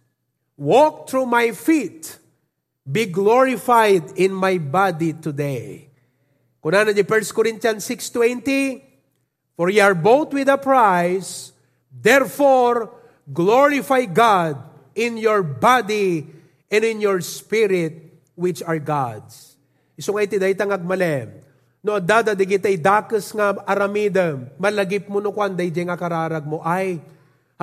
walk 0.57 1.09
through 1.09 1.25
my 1.25 1.51
feet, 1.51 2.17
be 2.85 3.05
glorified 3.05 4.17
in 4.17 4.33
my 4.33 4.57
body 4.57 5.13
today. 5.13 5.89
Kuna 6.63 6.85
na 6.85 6.91
di 6.95 7.03
1 7.03 7.35
Corinthians 7.35 7.83
6.20, 7.83 8.79
For 9.57 9.69
ye 9.69 9.83
are 9.83 9.97
bought 9.97 10.31
with 10.31 10.47
a 10.47 10.57
price, 10.57 11.51
therefore 11.91 12.89
glorify 13.29 14.05
God 14.05 14.57
in 14.95 15.17
your 15.17 15.43
body 15.43 16.25
and 16.71 16.81
in 16.81 17.01
your 17.01 17.21
spirit, 17.21 18.15
which 18.33 18.63
are 18.65 18.79
God's. 18.79 19.53
Iso 19.93 20.09
nga 20.15 20.25
iti 20.25 20.41
daytang 20.41 20.73
agmalem. 20.73 21.29
No, 21.83 21.99
dada 21.99 22.31
di 22.33 22.47
kitay 22.47 22.79
dakes 22.79 23.35
nga 23.35 23.53
aramidem, 23.67 24.47
malagip 24.55 25.05
mo 25.11 25.19
no 25.19 25.35
kwan 25.35 25.53
day 25.53 25.67
nga 25.69 25.99
kararag 25.99 26.47
mo, 26.47 26.63
ay, 26.63 27.03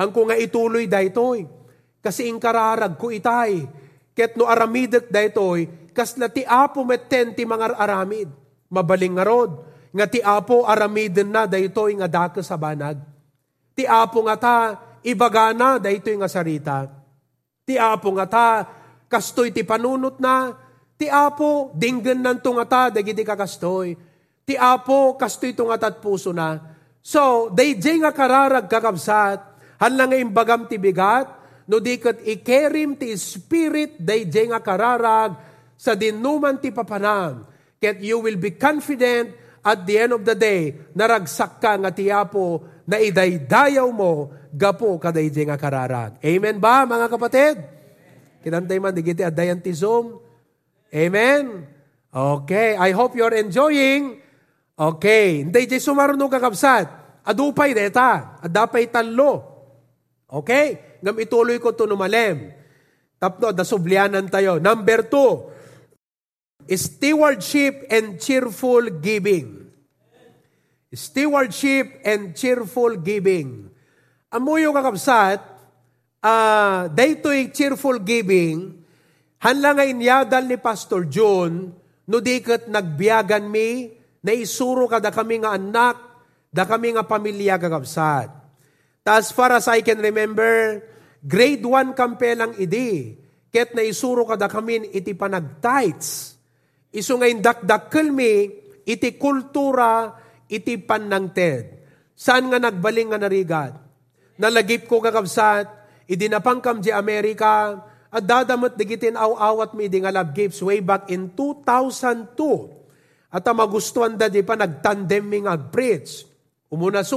ang 0.01 0.09
ko 0.09 0.25
nga 0.25 0.33
ituloy 0.33 0.89
daytoy. 0.89 1.45
Kasi 2.01 2.25
inkararag 2.25 2.97
ko 2.97 3.13
itay. 3.13 3.61
Ket 4.17 4.33
no 4.35 4.49
aramidak 4.49 5.07
daytoy, 5.13 5.93
kasla 5.93 6.27
ti 6.27 6.41
apo 6.41 6.81
metten 6.81 7.37
ti 7.37 7.45
mga 7.45 7.77
aramid. 7.77 8.27
Mabaling 8.73 9.15
nga 9.15 9.25
rod. 9.25 9.51
Nga 9.93 10.05
ti 10.09 10.19
apo 10.19 10.65
aramiden 10.65 11.29
na 11.29 11.45
daytoy 11.45 11.93
nga 12.01 12.09
daka 12.09 12.41
sa 12.41 12.57
banag. 12.57 12.97
Ti 13.77 13.85
apo 13.85 14.25
nga 14.25 14.35
ta, 14.35 14.57
ibaga 15.05 15.53
na 15.53 15.77
daytoy 15.77 16.17
nga 16.17 16.27
sarita. 16.27 16.89
Ti 17.63 17.77
apo 17.77 18.09
nga 18.17 18.25
ta, 18.25 18.47
kastoy 19.05 19.53
ti 19.53 19.61
panunot 19.61 20.17
na. 20.17 20.55
Ti 20.95 21.09
apo, 21.09 21.73
dinggan 21.73 22.21
nan 22.21 22.37
nga 22.39 22.65
ta, 22.65 22.81
dagiti 22.93 23.25
kakastoy. 23.25 23.97
Ti 24.45 24.53
apo, 24.57 25.17
kastoy 25.17 25.51
to 25.57 25.65
nga 25.67 25.77
tat 25.77 25.97
puso 25.97 26.29
na. 26.29 26.61
So, 27.01 27.49
dayjay 27.49 27.97
nga 28.05 28.13
kararag 28.13 28.69
kakabsat, 28.69 29.50
Hala 29.81 30.05
nga 30.05 30.13
imbagam 30.13 30.69
ti 30.69 30.77
bigat, 30.77 31.25
no 31.65 31.81
di 31.81 31.97
kat 31.97 32.21
ikerim 32.21 32.93
ti 32.93 33.17
spirit 33.17 33.97
day 33.97 34.29
nga 34.29 34.61
kararag 34.61 35.33
sa 35.73 35.97
dinuman 35.97 36.61
ti 36.61 36.69
papanam. 36.69 37.49
Ket 37.81 37.97
you 37.97 38.21
will 38.21 38.37
be 38.37 38.53
confident 38.53 39.33
at 39.65 39.81
the 39.89 39.97
end 39.97 40.13
of 40.13 40.21
the 40.21 40.37
day, 40.37 40.73
naragsak 40.93 41.57
ka 41.57 41.81
nga 41.81 41.89
tiyapo 41.89 42.61
na 42.85 43.01
idaydayaw 43.01 43.89
mo 43.89 44.29
gapo 44.53 45.01
kaday 45.01 45.33
nga 45.49 45.57
kararag. 45.57 46.21
Amen 46.21 46.61
ba, 46.61 46.85
mga 46.85 47.07
kapatid? 47.09 47.55
Kinantay 48.45 48.77
man, 48.77 48.93
di 48.93 49.01
kiti 49.01 49.25
adayan 49.25 49.61
ti 49.61 49.73
Zoom. 49.73 50.17
Amen? 50.93 51.65
Okay, 52.09 52.77
I 52.77 52.93
hope 52.93 53.17
you're 53.17 53.33
enjoying. 53.33 54.21
Okay, 54.77 55.45
hindi 55.45 55.65
di 55.65 55.77
sumarunong 55.77 56.29
kakabsat. 56.29 56.85
Adupay 57.25 57.73
deta, 57.73 58.41
adapay 58.41 58.89
talo. 58.89 59.50
Okay, 60.31 60.97
ngam 61.03 61.19
ituloy 61.19 61.59
ko 61.59 61.75
to 61.75 61.83
numalem. 61.83 62.55
Tapno, 63.19 63.51
dasublianan 63.51 64.31
tayo. 64.31 64.63
Number 64.63 65.03
two, 65.03 65.51
Stewardship 66.71 67.83
and 67.91 68.15
cheerful 68.15 69.03
giving. 69.03 69.67
Stewardship 70.87 71.99
and 72.07 72.31
cheerful 72.31 72.95
giving. 73.03 73.67
Amuyo 74.31 74.71
kakabsat, 74.71 75.43
uh, 76.23 76.27
ah, 76.27 76.79
daytoy 76.87 77.51
cheerful 77.51 77.99
giving, 77.99 78.79
hanla 79.43 79.75
nga 79.75 79.83
inyadal 79.83 80.47
ni 80.47 80.55
Pastor 80.55 81.11
John, 81.11 81.75
no 82.07 82.17
diket 82.23 82.71
nagbiyagan 82.71 83.51
mi, 83.51 83.91
na 84.23 84.31
isuro 84.31 84.87
kada 84.87 85.11
kami 85.11 85.43
nga 85.43 85.59
anak, 85.59 85.99
da 86.47 86.63
kami 86.63 86.95
nga 86.95 87.03
pamilya 87.03 87.59
kakabsat. 87.59 88.40
As 89.05 89.33
far 89.33 89.49
as 89.55 89.65
I 89.65 89.81
can 89.81 89.97
remember, 89.97 90.81
grade 91.21 91.65
1 91.65 91.97
kampe 91.97 92.37
lang 92.37 92.53
idi, 92.57 93.17
ket 93.49 93.73
na 93.73 93.81
isuro 93.81 94.25
kada 94.25 94.47
kami 94.47 94.93
iti 94.93 95.17
panag-tights 95.17 96.31
Isu 96.91 97.15
ngayon 97.15 97.39
dakdakkel 97.39 98.11
mi, 98.11 98.51
iti 98.83 99.15
kultura, 99.15 100.11
iti 100.51 100.75
panangted. 100.75 101.79
Saan 102.11 102.51
nga 102.51 102.59
nagbaling 102.59 103.15
nga 103.15 103.19
narigat? 103.19 103.73
Nalagip 104.35 104.91
ko 104.91 104.99
kakabsat, 104.99 105.71
idinapang 106.11 106.59
kam 106.59 106.83
di 106.83 106.91
Amerika, 106.91 107.79
at 108.11 108.23
dadamot 108.27 108.75
digitin 108.75 109.15
aw-awat 109.15 109.71
mi 109.71 109.87
di 109.87 110.03
nga 110.03 110.11
love 110.11 110.35
gifts 110.35 110.59
way 110.59 110.83
back 110.83 111.07
in 111.07 111.31
2002. 111.31 113.31
At 113.31 113.47
ang 113.47 113.63
magustuhan 113.63 114.19
da 114.19 114.27
di 114.27 114.43
pa 114.43 114.59
nagtandem 114.59 115.23
mi 115.23 115.47
nga 115.47 115.55
preach. 115.55 116.27
Umuna 116.67 117.07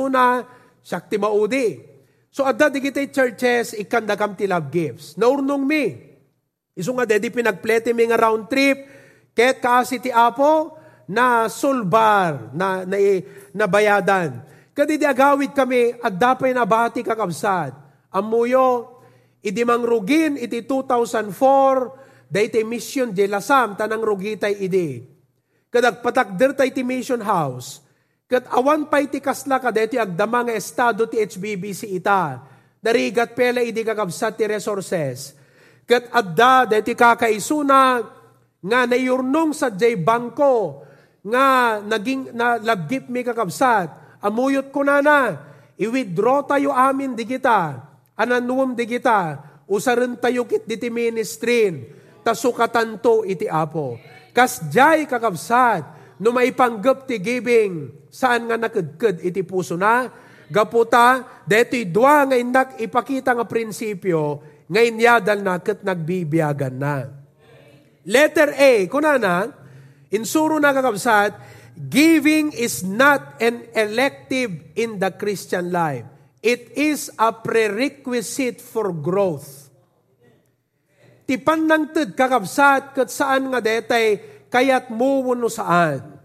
sakti 0.84 1.16
maudi. 1.16 1.80
So 2.28 2.44
adda 2.44 2.68
digitay 2.68 3.08
churches, 3.08 3.72
ikanda 3.72 4.14
kam 4.20 4.36
ti 4.36 4.44
love 4.44 4.68
gifts. 4.68 5.16
Naurnong 5.16 5.64
mi. 5.64 5.84
Iso 6.76 6.92
nga 6.92 7.08
dedi 7.08 7.32
pinagplete 7.32 7.96
mi 7.96 8.04
nga 8.10 8.18
round 8.18 8.50
trip, 8.50 8.78
Ket 9.34 9.58
kasi 9.58 9.98
ti 9.98 10.14
Apo 10.14 10.78
na 11.10 11.50
sulbar, 11.50 12.54
na, 12.54 12.86
na, 12.86 12.96
na 13.50 13.66
bayadan. 13.66 14.40
Kadi 14.70 14.98
di 14.98 15.06
agawid 15.06 15.52
kami, 15.52 15.98
at 15.98 16.14
dapay 16.14 16.54
na 16.54 16.62
bati 16.62 17.02
kakabsad. 17.02 17.74
Amuyo, 18.14 19.02
idi 19.42 19.66
rugin 19.66 20.38
iti 20.38 20.62
2004, 20.62 22.30
dayte 22.30 22.62
mission 22.62 23.10
de 23.10 23.26
lasam, 23.26 23.74
tanang 23.74 24.02
rugitay 24.02 24.54
idi. 24.62 25.02
Kadag 25.68 25.98
patakder 25.98 26.54
tay 26.54 26.70
ti 26.70 26.86
mission 26.86 27.20
house, 27.20 27.82
kat 28.24 28.48
awan 28.48 28.88
pa 28.88 29.04
iti 29.04 29.20
kasla 29.20 29.60
ka 29.60 29.68
deti 29.68 30.00
agdama 30.00 30.48
nga 30.48 30.54
estado 30.56 31.04
ti 31.04 31.20
HBBC 31.20 31.92
ita, 31.92 32.40
darigat 32.80 33.36
pela 33.36 33.60
idi 33.60 33.84
kakabsat 33.84 34.40
ti 34.40 34.44
resources. 34.48 35.36
Kat 35.84 36.08
adda 36.08 36.64
deti 36.64 36.96
kakaisuna, 36.96 38.00
nga 38.64 38.80
nayurnong 38.88 39.52
sa 39.52 39.68
jay 39.68 40.00
bangko, 40.00 40.84
nga 41.24 41.80
naging 41.84 42.32
na 42.32 42.56
labgip 42.56 43.12
mi 43.12 43.20
kakabsat, 43.20 44.20
amuyot 44.24 44.72
ko 44.72 44.80
na 44.80 45.04
na, 45.04 45.20
i-withdraw 45.76 46.48
tayo 46.48 46.72
amin 46.72 47.12
di 47.12 47.28
kita, 47.28 47.76
ananuom 48.16 48.72
di 48.72 48.88
kita, 48.88 49.40
usarin 49.68 50.16
tayo 50.16 50.48
kit 50.48 50.64
di 50.64 50.80
ti 50.80 50.88
ministrin, 50.88 51.84
tasukatan 52.24 52.96
to 53.04 53.20
iti 53.28 53.44
apo. 53.44 54.00
Kas 54.32 54.64
jay 54.72 55.04
kakabsat, 55.04 55.93
no 56.22 56.30
maipanggap 56.30 57.08
ti 57.08 57.18
giving, 57.18 58.06
saan 58.10 58.46
nga 58.46 58.58
nakadkad 58.58 59.22
iti 59.24 59.42
puso 59.42 59.74
na, 59.74 60.06
gaputa, 60.50 61.42
deto'y 61.48 61.90
dua 61.90 62.28
nga 62.28 62.36
indak 62.38 62.78
ipakita 62.78 63.34
nga 63.34 63.46
prinsipyo, 63.48 64.42
nga 64.68 64.80
inyadal 64.80 65.40
na 65.42 65.58
kat 65.58 65.82
nagbibiyagan 65.82 66.76
na. 66.76 67.10
Letter 68.04 68.52
A, 68.54 68.84
kunana, 68.86 69.48
insuro 70.12 70.60
na 70.60 70.76
kakabsat, 70.76 71.34
giving 71.74 72.52
is 72.54 72.84
not 72.86 73.40
an 73.42 73.66
elective 73.74 74.76
in 74.78 75.00
the 75.00 75.10
Christian 75.16 75.72
life. 75.74 76.06
It 76.44 76.76
is 76.76 77.08
a 77.16 77.32
prerequisite 77.32 78.60
for 78.60 78.92
growth. 78.92 79.72
Tipan 81.24 81.64
ng 81.64 81.88
tid 81.96 82.12
kakabsat 82.12 82.92
kat 82.92 83.08
saan 83.08 83.48
nga 83.48 83.64
detay 83.64 84.33
kayat 84.54 84.94
mo 84.94 85.34
no 85.34 85.50
saan. 85.50 86.22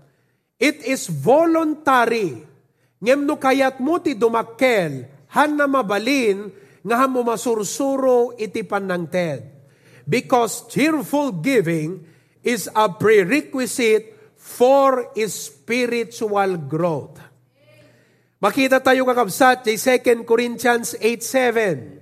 It 0.62 0.86
is 0.86 1.10
voluntary. 1.10 2.46
Ngem 3.02 3.26
no 3.26 3.42
kayat 3.42 3.82
mo 3.82 3.98
ti 3.98 4.14
dumakkel, 4.14 5.10
han 5.34 5.58
na 5.58 5.66
mabalin, 5.66 6.54
nga 6.86 7.10
mo 7.10 7.26
masursuro 7.26 8.38
iti 8.38 8.62
panangted 8.62 9.44
because 10.08 10.66
cheerful 10.70 11.32
giving 11.42 12.06
is 12.42 12.70
a 12.72 12.88
prerequisite 12.90 14.16
for 14.40 15.12
spiritual 15.28 16.58
growth. 16.66 17.20
Makita 18.40 18.80
tayo 18.80 19.04
kakabsat, 19.04 19.68
2 19.68 20.24
Corinthians 20.24 20.96
8.7. 20.96 22.00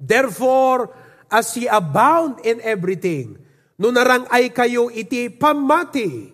Therefore, 0.00 0.88
as 1.28 1.52
ye 1.60 1.68
abound 1.68 2.40
in 2.48 2.64
everything, 2.64 3.43
nunarang 3.78 4.26
ay 4.30 4.50
kayo 4.54 4.90
iti 4.90 5.30
pamati, 5.30 6.30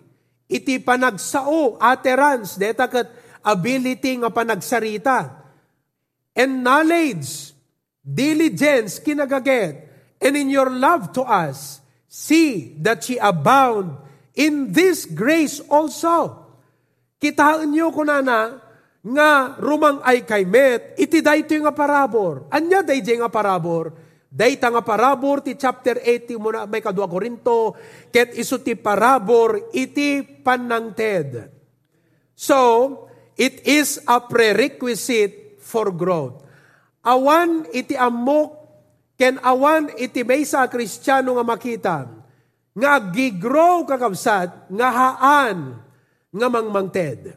iti 0.51 0.75
panagsao, 0.81 1.79
aterans, 1.81 2.59
detakat 2.59 3.09
ability 3.41 4.21
nga 4.21 4.29
panagsarita, 4.29 5.41
and 6.37 6.61
knowledge, 6.61 7.53
diligence, 8.01 9.01
kinagaget, 9.01 9.89
and 10.21 10.33
in 10.37 10.53
your 10.53 10.69
love 10.69 11.09
to 11.11 11.25
us, 11.25 11.81
see 12.05 12.77
that 12.81 13.01
ye 13.09 13.17
abound 13.17 13.97
in 14.37 14.69
this 14.71 15.09
grace 15.09 15.59
also. 15.69 16.37
Kitaan 17.21 17.73
niyo 17.73 17.93
ko 17.93 18.01
na 18.01 18.21
nga 19.01 19.29
rumang 19.57 20.01
ay 20.05 20.25
kay 20.25 20.45
met, 20.45 20.93
iti 20.97 21.25
dayto 21.25 21.57
nga 21.57 21.73
parabor. 21.73 22.45
Anya 22.53 22.85
day 22.85 23.01
nga 23.01 23.29
parabor? 23.29 23.93
Dayta 24.31 24.71
nga 24.71 24.79
parabor 24.79 25.43
ti 25.43 25.59
chapter 25.59 25.99
80 25.99 26.39
mo 26.39 26.55
na 26.55 26.63
may 26.63 26.79
kadwa 26.79 27.03
Korinto, 27.11 27.75
ket 28.15 28.31
iso 28.39 28.63
ti 28.63 28.79
parabor 28.79 29.75
iti 29.75 30.23
panangted. 30.23 31.51
So, 32.31 32.59
it 33.35 33.59
is 33.67 33.99
a 34.07 34.23
prerequisite 34.23 35.59
for 35.59 35.91
growth. 35.91 36.47
Awan 37.03 37.67
iti 37.75 37.91
amok 37.99 38.55
ken 39.19 39.35
awan 39.43 39.91
iti 39.99 40.23
may 40.23 40.47
sa 40.47 40.63
kristyano 40.71 41.35
nga 41.35 41.43
makita, 41.43 41.97
nga 42.71 42.93
gigrow 43.11 43.83
kakabsat, 43.83 44.71
nga 44.71 44.89
haan, 44.95 45.75
nga 46.31 46.47
mangmangted. 46.47 47.35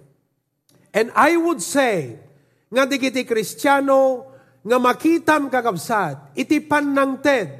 And 0.94 1.11
I 1.18 1.35
would 1.35 1.59
say, 1.59 2.22
nga 2.70 2.87
di 2.87 3.02
kiti 3.02 3.26
kristyano, 3.26 4.30
nga 4.64 4.79
makitam 4.81 5.53
kakabsat, 5.53 6.33
iti 6.33 6.57
panangted, 6.64 7.53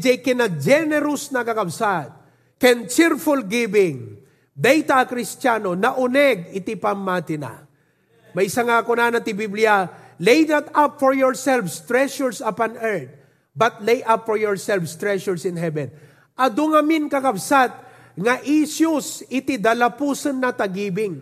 jay 0.00 0.24
kina 0.24 0.48
generous 0.48 1.28
na 1.28 1.44
kakabsat, 1.44 2.08
ken 2.56 2.88
cheerful 2.88 3.44
giving, 3.44 4.16
data 4.56 5.04
kristyano, 5.04 5.76
nauneg 5.76 6.48
iti 6.56 6.80
pamati 6.80 7.36
na. 7.36 7.60
May 8.32 8.48
isa 8.48 8.64
nga 8.64 8.80
ako 8.80 8.96
na 8.96 9.12
na 9.12 9.20
ti 9.20 9.36
Biblia, 9.36 9.84
lay 10.16 10.48
not 10.48 10.72
up 10.72 10.96
for 10.96 11.12
yourselves 11.12 11.84
treasures 11.84 12.40
upon 12.40 12.80
earth, 12.80 13.12
but 13.52 13.84
lay 13.84 14.00
up 14.08 14.24
for 14.24 14.40
yourselves 14.40 14.96
treasures 14.96 15.44
in 15.44 15.60
heaven. 15.60 15.92
Ado 16.40 16.72
nga 16.72 16.80
min 16.80 17.12
kakabsat, 17.12 17.70
nga 18.18 18.34
issues 18.42 19.22
iti 19.28 19.60
dalapusan 19.60 20.40
na 20.40 20.50
tagibing. 20.56 21.20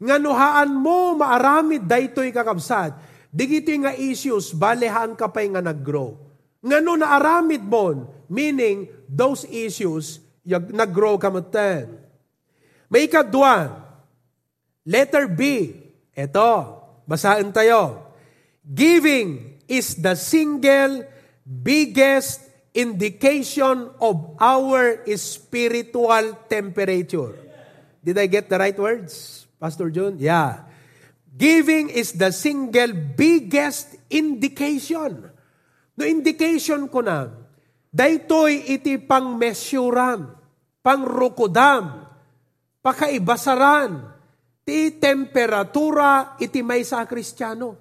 Nga 0.00 0.16
nuhaan 0.18 0.72
mo 0.72 1.14
maaramid 1.14 1.84
daytoy 1.84 2.32
kakabsat, 2.32 2.96
digito 3.30 3.72
nga 3.82 3.94
issues, 3.94 4.52
balehaan 4.54 5.14
ka 5.14 5.30
pa'y 5.30 5.50
nga 5.52 5.62
nag-grow. 5.62 6.16
Nga 6.62 6.78
no 6.82 6.98
naaramid 6.98 7.62
mo, 7.62 8.10
meaning 8.26 8.90
those 9.06 9.46
issues, 9.46 10.18
yung 10.42 10.70
nag-grow 10.70 11.18
ka 11.18 11.30
maten. 11.30 11.98
May 12.90 13.10
ikadwa, 13.10 13.82
letter 14.86 15.26
B, 15.26 15.74
eto, 16.14 16.82
basahin 17.06 17.50
tayo. 17.50 18.14
Giving 18.66 19.58
is 19.66 19.98
the 19.98 20.14
single 20.14 21.06
biggest 21.42 22.42
indication 22.74 23.90
of 24.02 24.36
our 24.38 25.06
spiritual 25.14 26.34
temperature. 26.46 27.34
Did 28.02 28.18
I 28.18 28.26
get 28.26 28.46
the 28.46 28.58
right 28.58 28.78
words, 28.78 29.46
Pastor 29.58 29.90
June? 29.90 30.18
Yeah. 30.18 30.66
Giving 31.36 31.92
is 31.92 32.16
the 32.16 32.32
single 32.32 32.96
biggest 33.12 33.92
indication. 34.08 35.28
No 35.92 36.02
indication 36.08 36.88
ko 36.88 37.04
na, 37.04 37.28
daytoy 37.92 38.72
iti 38.72 38.96
pang 38.96 39.36
mesuram, 39.36 40.32
pang 40.80 41.04
rukodam, 41.04 42.08
pakaibasaran, 42.80 44.16
ti 44.64 44.96
temperatura 44.96 46.40
iti 46.40 46.64
may 46.64 46.80
sa 46.88 47.04
kristyano. 47.04 47.76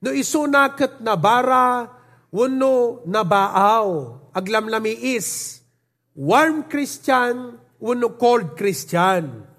No 0.00 0.08
isunakat 0.16 1.04
na 1.04 1.20
bara, 1.20 1.84
wano 2.32 3.04
nabaaw, 3.04 3.88
aglamlamiis, 4.32 5.60
warm 6.16 6.64
Christian, 6.64 7.60
wano 7.76 8.16
cold 8.16 8.56
Christian. 8.56 9.49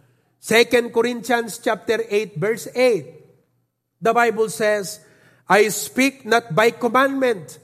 2 0.42 0.90
Corinthians 0.90 1.62
chapter 1.62 2.02
8 2.10 2.34
verse 2.36 2.66
8. 2.74 4.02
The 4.02 4.14
Bible 4.14 4.50
says, 4.50 5.06
I 5.46 5.70
speak 5.70 6.26
not 6.26 6.58
by 6.58 6.74
commandment, 6.74 7.62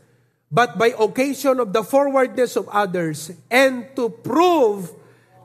but 0.53 0.77
by 0.77 0.93
occasion 0.93 1.57
of 1.57 1.73
the 1.73 1.81
forwardness 1.81 2.53
of 2.53 2.69
others, 2.69 3.33
and 3.49 3.89
to 3.97 4.13
prove 4.13 4.93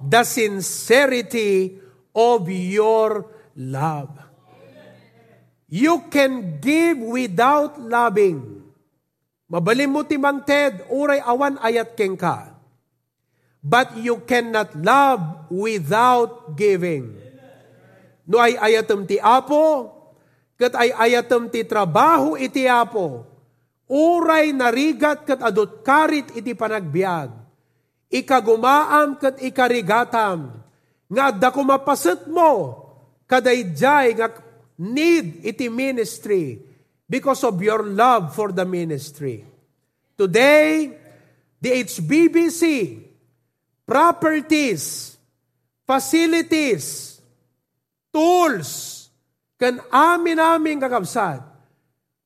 the 0.04 0.28
sincerity 0.28 1.80
of 2.12 2.52
your 2.52 3.32
love. 3.56 4.12
You 5.72 6.04
can 6.12 6.60
give 6.60 7.00
without 7.00 7.80
loving. 7.80 8.60
Mabalim 9.48 9.96
mo 9.96 10.04
timang 10.04 10.44
Ted, 10.44 10.84
uray 10.92 11.24
awan 11.24 11.56
ayat 11.64 11.96
keng 11.96 12.20
ka. 12.20 12.51
But 13.62 13.94
you 13.94 14.18
cannot 14.26 14.74
love 14.74 15.46
without 15.46 16.58
giving. 16.58 17.14
No 18.26 18.42
ay 18.42 18.58
ayatem 18.58 19.06
ti 19.06 19.22
apo, 19.22 19.86
kat 20.58 20.74
ay 20.74 20.90
ayatem 20.90 21.46
ti 21.46 21.62
trabaho 21.62 22.34
iti 22.34 22.66
apo. 22.66 23.22
Uray 23.86 24.50
narigat 24.50 25.22
kat 25.22 25.38
adot 25.38 25.86
karit 25.86 26.34
iti 26.34 26.58
panagbiag. 26.58 27.30
Ikagumaam 28.10 29.22
kat 29.22 29.38
ikarigatam. 29.38 30.58
Nga 31.12 31.22
adda 31.30 31.48
kumapaset 31.54 32.26
mo, 32.26 32.82
kadayjay 33.30 34.16
nga 34.16 34.32
need 34.80 35.44
iti 35.44 35.68
ministry 35.68 36.58
because 37.04 37.44
of 37.44 37.60
your 37.60 37.84
love 37.84 38.32
for 38.32 38.48
the 38.50 38.64
ministry. 38.64 39.44
Today, 40.16 40.96
the 41.60 41.70
HBBC, 41.84 42.64
properties, 43.92 45.12
facilities, 45.84 47.20
tools, 48.08 49.04
kan 49.60 49.84
amin 49.92 50.40
aming 50.40 50.80
kakabsat, 50.80 51.44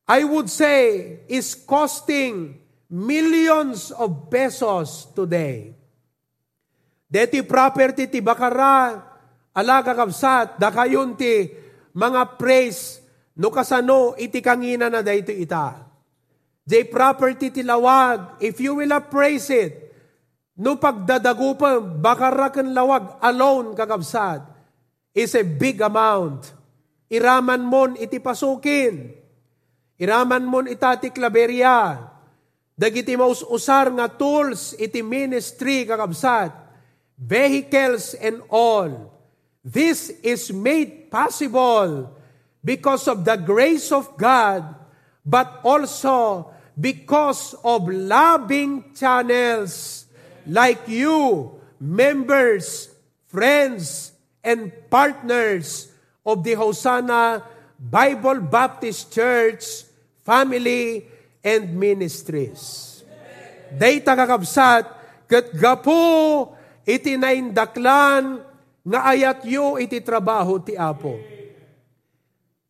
I 0.06 0.22
would 0.22 0.46
say 0.46 1.18
is 1.26 1.58
costing 1.58 2.62
millions 2.86 3.90
of 3.90 4.30
pesos 4.30 5.10
today. 5.10 5.74
Deti 7.10 7.42
property 7.42 8.06
ti 8.06 8.22
bakara, 8.22 9.02
ala 9.50 9.82
kakabsat, 9.82 10.62
dakayon 10.62 11.18
ti 11.18 11.50
mga 11.98 12.38
praise, 12.38 13.02
no 13.42 13.50
kasano, 13.50 14.14
iti 14.14 14.38
kangina 14.38 14.86
na 14.86 15.02
dayto 15.02 15.34
ita. 15.34 15.82
Jay 16.62 16.86
property 16.86 17.50
tilawag, 17.50 18.38
if 18.38 18.62
you 18.62 18.78
will 18.78 18.94
praise 19.10 19.50
it, 19.50 19.85
no 20.56 20.80
pagdadagupan, 20.80 22.00
bakarakan 22.00 22.72
lawag, 22.72 23.20
alone 23.20 23.76
kakabsat, 23.76 24.40
is 25.12 25.32
a 25.36 25.44
big 25.44 25.80
amount. 25.80 26.52
Iraman 27.08 27.62
mon 27.64 27.94
iti 27.96 28.18
pasukin. 28.20 29.14
Iraman 29.96 30.44
mon 30.44 30.66
itati 30.68 31.12
klaberya. 31.12 32.12
Dagiti 32.76 33.16
maus-usar 33.16 33.88
nga 33.96 34.12
tools 34.12 34.76
iti 34.76 35.00
ministry 35.00 35.88
kakabsat. 35.88 36.52
Vehicles 37.16 38.12
and 38.20 38.44
all. 38.52 39.12
This 39.64 40.12
is 40.20 40.52
made 40.52 41.08
possible 41.08 42.12
because 42.60 43.08
of 43.08 43.24
the 43.24 43.40
grace 43.40 43.88
of 43.90 44.14
God, 44.20 44.62
but 45.24 45.64
also 45.64 46.50
because 46.76 47.56
of 47.64 47.88
loving 47.88 48.92
channels 48.92 50.05
like 50.46 50.86
you, 50.88 51.50
members, 51.78 52.88
friends, 53.26 54.12
and 54.42 54.70
partners 54.88 55.90
of 56.24 56.46
the 56.46 56.54
Hosanna 56.54 57.42
Bible 57.78 58.40
Baptist 58.40 59.12
Church 59.12 59.84
family 60.26 61.06
and 61.42 61.74
ministries. 61.74 63.02
Data 63.70 64.14
kakabsat, 64.14 64.84
kat 65.26 65.54
gapo 65.54 66.54
itinaindaklan 66.86 68.42
nga 68.86 69.00
ayat 69.10 69.42
yo 69.42 69.78
iti 69.78 69.98
trabaho 69.98 70.62
ti 70.62 70.78
Apo. 70.78 71.18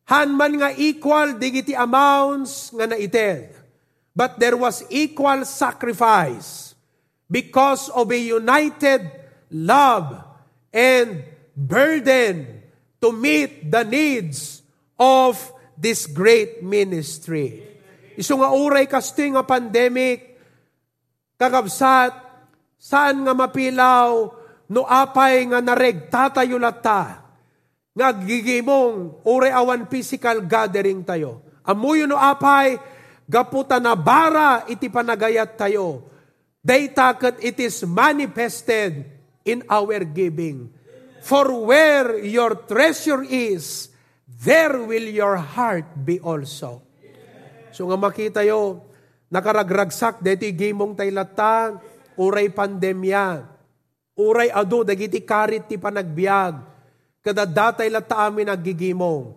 Hanman 0.08 0.64
nga 0.64 0.70
equal 0.72 1.36
digiti 1.36 1.76
amounts 1.76 2.72
nga 2.72 2.88
naited. 2.88 3.52
But 4.16 4.40
there 4.40 4.56
was 4.56 4.80
equal 4.88 5.44
sacrifice 5.44 6.65
because 7.26 7.90
of 7.90 8.10
a 8.10 8.18
united 8.18 9.02
love 9.50 10.22
and 10.70 11.22
burden 11.54 12.62
to 13.02 13.10
meet 13.10 13.70
the 13.70 13.82
needs 13.82 14.62
of 14.98 15.36
this 15.76 16.08
great 16.08 16.64
ministry. 16.64 17.62
Iso 18.16 18.40
nga 18.40 18.50
uray 18.56 18.88
kasto 18.88 19.20
nga 19.20 19.44
pandemic, 19.44 20.40
kakabsat, 21.36 22.16
saan 22.80 23.28
nga 23.28 23.36
mapilaw, 23.36 24.32
no 24.72 24.82
apay 24.88 25.44
nga 25.52 25.60
nareg 25.60 26.08
tatayo 26.08 26.56
lata, 26.56 27.22
nga 27.92 28.08
gigimong 28.12 29.20
ure 29.24 29.52
awan 29.52 29.84
physical 29.88 30.40
gathering 30.44 31.04
tayo. 31.04 31.44
Amuyo 31.64 32.08
no 32.08 32.16
apay, 32.16 32.80
gaputa 33.28 33.76
na 33.76 33.92
bara 33.92 34.64
iti 34.70 34.88
panagayat 34.88 35.60
tayo. 35.60 36.15
Data 36.66 37.14
kat 37.14 37.38
it 37.38 37.62
is 37.62 37.86
manifested 37.86 39.06
in 39.46 39.62
our 39.70 40.02
giving. 40.02 40.74
For 41.22 41.46
where 41.62 42.18
your 42.18 42.66
treasure 42.66 43.22
is, 43.22 43.86
there 44.26 44.74
will 44.82 45.06
your 45.06 45.38
heart 45.38 45.86
be 46.02 46.18
also. 46.18 46.82
So 47.70 47.86
nga 47.86 47.94
makita 47.94 48.42
yo, 48.42 48.82
nakaragragsak 49.30 50.18
deti 50.18 50.50
gimong 50.50 50.98
taylata, 50.98 51.78
uray 52.18 52.50
pandemya, 52.50 53.56
Uray 54.16 54.48
ado, 54.48 54.80
dagiti 54.80 55.20
karit 55.20 55.68
ti 55.68 55.76
panagbiag. 55.76 56.56
Kada 57.20 57.44
datay 57.44 57.92
lata 57.92 58.24
amin 58.24 58.48
nagigimong. 58.48 59.36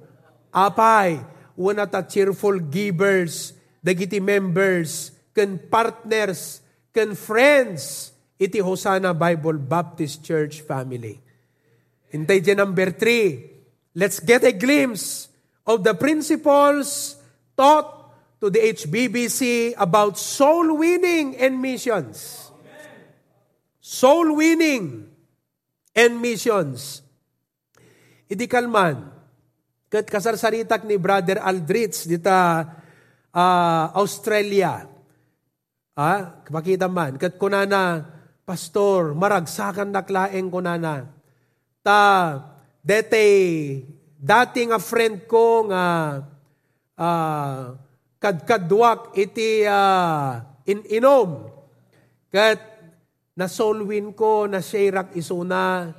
Apay, 0.55 1.19
wana 1.59 1.83
ta 1.83 1.99
cheerful 1.99 2.63
givers, 2.71 3.51
dagiti 3.83 4.23
members, 4.23 5.11
kan 5.35 5.59
partners, 5.67 6.63
kan 6.91 7.13
friends, 7.13 8.11
iti 8.39 8.59
Hosanna 8.59 9.13
Bible 9.13 9.57
Baptist 9.61 10.25
Church 10.25 10.61
family. 10.65 11.19
Hintay 12.09 12.41
dyan 12.41 12.65
number 12.65 12.89
three. 12.93 13.45
Let's 13.93 14.17
get 14.17 14.41
a 14.45 14.53
glimpse 14.53 15.29
of 15.65 15.85
the 15.85 15.93
principles 15.93 17.17
taught 17.53 18.09
to 18.41 18.49
the 18.49 18.61
HBBC 18.73 19.73
about 19.77 20.17
soul 20.17 20.79
winning 20.79 21.35
and 21.37 21.59
missions 21.59 22.49
soul 23.89 24.37
winning, 24.37 25.09
and 25.97 26.11
missions. 26.21 27.01
Idi 28.29 28.45
kalman, 28.45 29.09
kat 29.89 30.05
kasarsaritak 30.05 30.85
ni 30.85 31.01
Brother 31.01 31.41
Aldrich 31.41 32.05
dita 32.05 32.61
uh, 33.33 33.85
Australia. 33.97 34.85
Ah, 35.99 36.39
kapakita 36.47 36.87
man, 36.87 37.19
kat 37.19 37.35
kunana, 37.35 38.07
pastor, 38.47 39.11
maragsakan 39.11 39.91
naklaeng 39.91 40.47
kunana. 40.47 41.11
Ta, 41.83 42.39
dete, 42.79 43.27
dating 44.15 44.71
a 44.71 44.79
friend 44.79 45.27
ko 45.27 45.67
nga 45.67 45.85
uh, 46.95 47.75
kadkadwak 48.15 49.11
iti 49.19 49.67
uh, 49.67 50.39
in 50.71 50.87
inom. 50.87 51.51
Kat 52.31 52.63
na 53.35 53.51
solwin 53.51 54.15
ko 54.15 54.47
na 54.47 54.63
shayrak 54.63 55.11
isuna, 55.19 55.91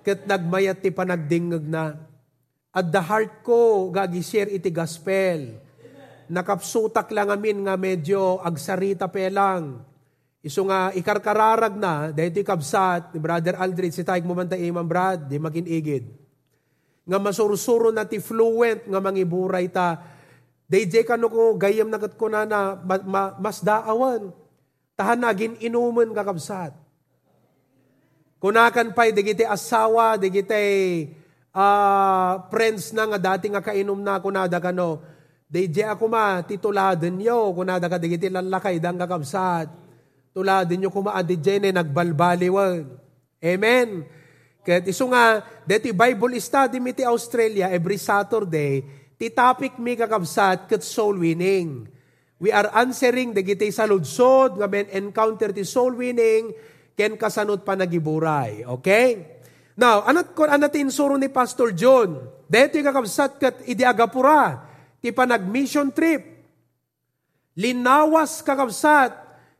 kat 0.00 0.24
nagmayat 0.24 0.80
ti 0.80 0.88
panagdingag 0.88 1.68
na. 1.68 2.00
At 2.72 2.88
the 2.88 3.04
heart 3.04 3.44
ko, 3.44 3.92
gagi-share 3.92 4.48
iti 4.48 4.72
gospel. 4.72 5.60
Nakapsutak 6.32 7.12
lang 7.12 7.28
amin 7.28 7.68
nga 7.68 7.76
medyo 7.76 8.40
agsarita 8.40 9.04
pe 9.12 9.28
lang. 9.28 9.84
Iso 10.40 10.64
nga 10.64 10.88
ikarkararag 10.96 11.76
na, 11.76 12.08
dahil 12.08 12.32
ito'y 12.32 12.42
kabsat, 12.48 13.12
ni 13.12 13.20
Brother 13.20 13.60
Aldrich, 13.60 13.92
si 13.92 14.02
Taig 14.02 14.24
mumanta 14.24 14.56
imam 14.56 14.82
brad, 14.82 15.28
di 15.28 15.36
maginigid. 15.36 16.08
Nga 17.04 17.18
masursuro 17.20 17.92
na 17.92 18.08
ti 18.08 18.16
fluent, 18.16 18.88
nga 18.88 18.98
mangiburay 18.98 19.68
ta, 19.68 20.00
DJ 20.72 21.04
kano 21.04 21.28
ko, 21.28 21.52
gayam 21.60 21.92
nagat 21.92 22.16
ko 22.16 22.32
na 22.32 22.48
na, 22.48 22.80
ma, 22.80 22.96
ma, 23.04 23.22
mas 23.36 23.60
daawan. 23.60 24.32
Tahan 24.96 25.20
nagin 25.20 25.60
inuman 25.60 26.16
kakabsat. 26.16 26.72
Kunakan 28.40 28.96
pa'y, 28.96 29.12
digiti 29.12 29.44
asawa, 29.44 30.16
digiti 30.16 30.64
uh, 31.52 32.40
friends 32.48 32.90
na 32.96 33.04
nga 33.04 33.36
dati 33.36 33.52
nga 33.52 33.60
kainom 33.60 34.00
na 34.00 34.16
kunada 34.16 34.56
kano, 34.58 35.11
DJ 35.52 35.92
ako 35.92 36.08
ma, 36.08 36.40
tituladan 36.40 37.12
nyo, 37.12 37.52
kunada 37.52 37.84
ka 37.84 38.00
digiti 38.00 38.32
lalakay, 38.32 38.80
dang 38.80 38.96
kakabsat 38.96 39.82
Tuladin 40.32 40.80
nyo 40.80 40.88
kumaadi 40.88 41.36
dyan 41.36 41.68
eh, 41.68 41.72
nagbalbaliwan. 41.76 42.88
Amen. 43.44 44.00
Kaya 44.64 44.80
iso 44.88 45.04
nga, 45.12 45.44
deti 45.68 45.92
Bible 45.92 46.40
study 46.40 46.80
mi 46.80 46.96
ti 46.96 47.04
Australia 47.04 47.68
every 47.68 48.00
Saturday, 48.00 48.80
ti 49.20 49.28
topic 49.28 49.76
mi 49.76 49.92
kakabsat 49.92 50.72
kat 50.72 50.80
soul 50.80 51.20
winning. 51.20 51.84
We 52.40 52.48
are 52.48 52.72
answering 52.72 53.36
dagiti 53.36 53.68
sa 53.68 53.84
ludsod, 53.84 54.56
nga 54.56 54.64
men 54.64 54.88
encounter 54.88 55.52
ti 55.52 55.68
soul 55.68 56.00
winning, 56.00 56.48
ken 56.96 57.20
kasanot 57.20 57.60
pa 57.60 57.76
nagiburay. 57.76 58.64
Okay? 58.80 59.36
Now, 59.76 60.00
anat 60.08 60.32
ko 60.32 60.48
anatin 60.48 60.88
suro 60.88 61.20
ni 61.20 61.28
Pastor 61.28 61.76
John, 61.76 62.24
deti 62.48 62.80
kakabsat 62.80 63.36
kat 63.36 63.54
idi 63.68 63.84
agapura, 63.84 64.71
ti 65.02 65.10
panag 65.10 65.42
mission 65.44 65.90
trip. 65.90 66.22
Linawas 67.58 68.40
kakabsat, 68.40 69.12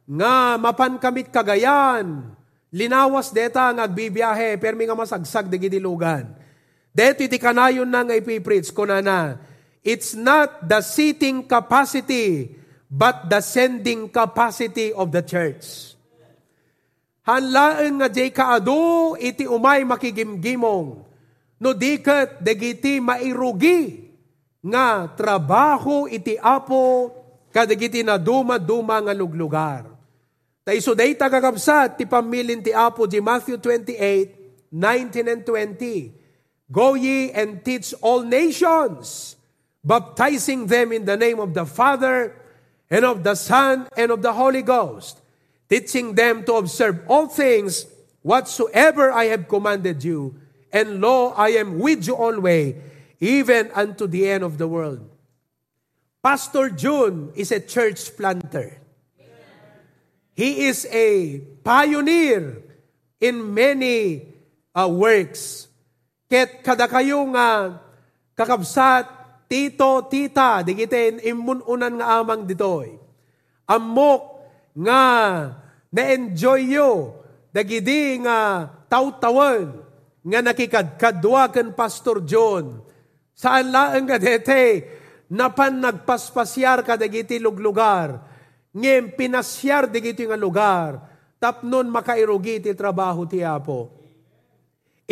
nga 0.06 0.56
mapan 0.56 0.96
kamit 0.96 1.28
kagayan, 1.28 2.32
linawas 2.72 3.34
deta 3.34 3.68
nga 3.74 3.84
agbibiyahe, 3.84 4.56
permi 4.56 4.88
nga 4.88 4.96
masagsag 4.96 5.50
di 5.50 5.58
gidilugan. 5.60 6.30
Deti 6.94 7.28
ti 7.28 7.36
kanayon 7.36 7.88
na 7.88 8.06
nga 8.06 8.16
ipipreach 8.16 8.70
ko 8.72 8.86
na 8.88 9.04
na, 9.04 9.36
it's 9.82 10.16
not 10.16 10.64
the 10.64 10.80
seating 10.80 11.44
capacity, 11.44 12.54
but 12.92 13.28
the 13.28 13.40
sending 13.40 14.08
capacity 14.08 14.92
of 14.92 15.10
the 15.10 15.24
church. 15.24 15.96
Hanlaan 17.22 18.02
nga 18.02 18.08
jay 18.10 18.34
kaado, 18.34 19.14
iti 19.14 19.46
umay 19.46 19.86
makigimgimong, 19.86 21.06
no 21.62 21.70
dikat 21.70 22.42
dagiti 22.42 22.98
mairugi, 22.98 24.01
nga 24.62 25.10
trabaho 25.10 26.06
iti 26.06 26.38
apo, 26.38 27.10
kadagiti 27.50 28.06
na 28.06 28.16
duma-duma 28.16 29.02
nga 29.02 29.12
luglugar. 29.12 29.92
Ta 30.62 30.70
iso 30.70 30.94
day 30.94 31.18
tagakabsat 31.18 31.98
ti 31.98 32.06
pamilin 32.06 32.62
ti 32.62 32.70
Apo 32.70 33.10
di 33.10 33.18
Matthew 33.18 33.58
28, 33.58 34.70
19 34.70 35.26
and 35.26 35.42
20. 35.42 36.14
Go 36.70 36.94
ye 36.94 37.34
and 37.34 37.60
teach 37.66 37.92
all 38.00 38.22
nations, 38.22 39.34
baptizing 39.82 40.70
them 40.70 40.94
in 40.94 41.04
the 41.04 41.18
name 41.18 41.42
of 41.42 41.52
the 41.52 41.66
Father 41.66 42.32
and 42.86 43.04
of 43.04 43.26
the 43.26 43.34
Son 43.34 43.90
and 43.98 44.14
of 44.14 44.22
the 44.22 44.32
Holy 44.32 44.62
Ghost, 44.62 45.18
teaching 45.68 46.14
them 46.14 46.46
to 46.46 46.54
observe 46.62 47.02
all 47.10 47.26
things 47.26 47.84
whatsoever 48.22 49.10
I 49.10 49.34
have 49.34 49.50
commanded 49.50 50.06
you. 50.06 50.38
And 50.72 51.02
lo, 51.02 51.34
I 51.36 51.58
am 51.58 51.82
with 51.82 52.06
you 52.06 52.14
always, 52.14 52.78
even 53.22 53.70
unto 53.70 54.10
the 54.10 54.26
end 54.26 54.42
of 54.42 54.58
the 54.58 54.66
world. 54.66 55.06
Pastor 56.18 56.74
June 56.74 57.30
is 57.38 57.54
a 57.54 57.62
church 57.62 58.18
planter. 58.18 58.82
He 60.34 60.66
is 60.66 60.90
a 60.90 61.38
pioneer 61.62 62.66
in 63.22 63.54
many 63.54 64.26
uh, 64.74 64.90
works. 64.90 65.70
Ket 66.26 66.66
kada 66.66 66.90
kayo 66.90 67.22
nga 67.30 67.78
kakabsat, 68.34 69.06
tito, 69.46 70.02
tita, 70.10 70.66
di 70.66 70.74
kita 70.74 71.22
imununan 71.22 72.02
nga 72.02 72.18
amang 72.18 72.42
ditoy. 72.42 72.98
Amok 73.70 74.22
nga 74.74 75.02
na-enjoy 75.94 76.74
yo, 76.74 77.22
dagidi 77.54 78.18
nga 78.24 78.66
tawtawan, 78.90 79.78
nga 80.26 80.38
nakikadkadwa 80.42 81.54
kan 81.54 81.70
Pastor 81.76 82.24
John. 82.26 82.91
Saan 83.32 83.72
laang 83.72 84.06
nga 84.06 84.20
dete, 84.20 84.84
napan 85.32 85.80
nagpaspasyar 85.80 86.84
ka 86.84 87.00
dagiti 87.00 87.40
luglugar 87.40 88.32
ngem 88.72 89.12
pinasyar 89.12 89.84
di 89.88 90.00
gito 90.00 90.24
nga 90.24 90.36
lugar, 90.36 91.00
tapnon 91.36 91.92
makairugi 91.92 92.60
ti 92.64 92.72
trabaho 92.72 93.28
ti 93.28 93.44
Apo. 93.44 93.92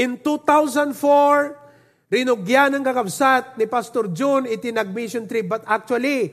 In 0.00 0.16
2004, 0.16 2.08
rinugyan 2.08 2.80
ng 2.80 2.84
kakabsat 2.84 3.60
ni 3.60 3.68
Pastor 3.68 4.08
John 4.16 4.48
iti 4.48 4.72
nag-mission 4.72 5.28
trip, 5.28 5.44
but 5.44 5.60
actually, 5.68 6.32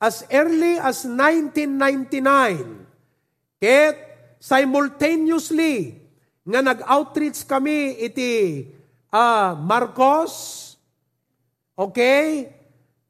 as 0.00 0.24
early 0.32 0.80
as 0.80 1.04
1999, 1.04 3.60
ket 3.60 3.96
simultaneously, 4.40 6.00
nga 6.44 6.60
nag-outreach 6.64 7.44
kami 7.44 8.00
iti 8.00 8.64
uh, 9.12 9.52
Marcos, 9.56 10.63
okay, 11.78 12.50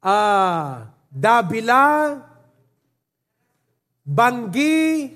uh, 0.01 0.85
Davila, 1.09 2.19
Banggi, 4.05 5.09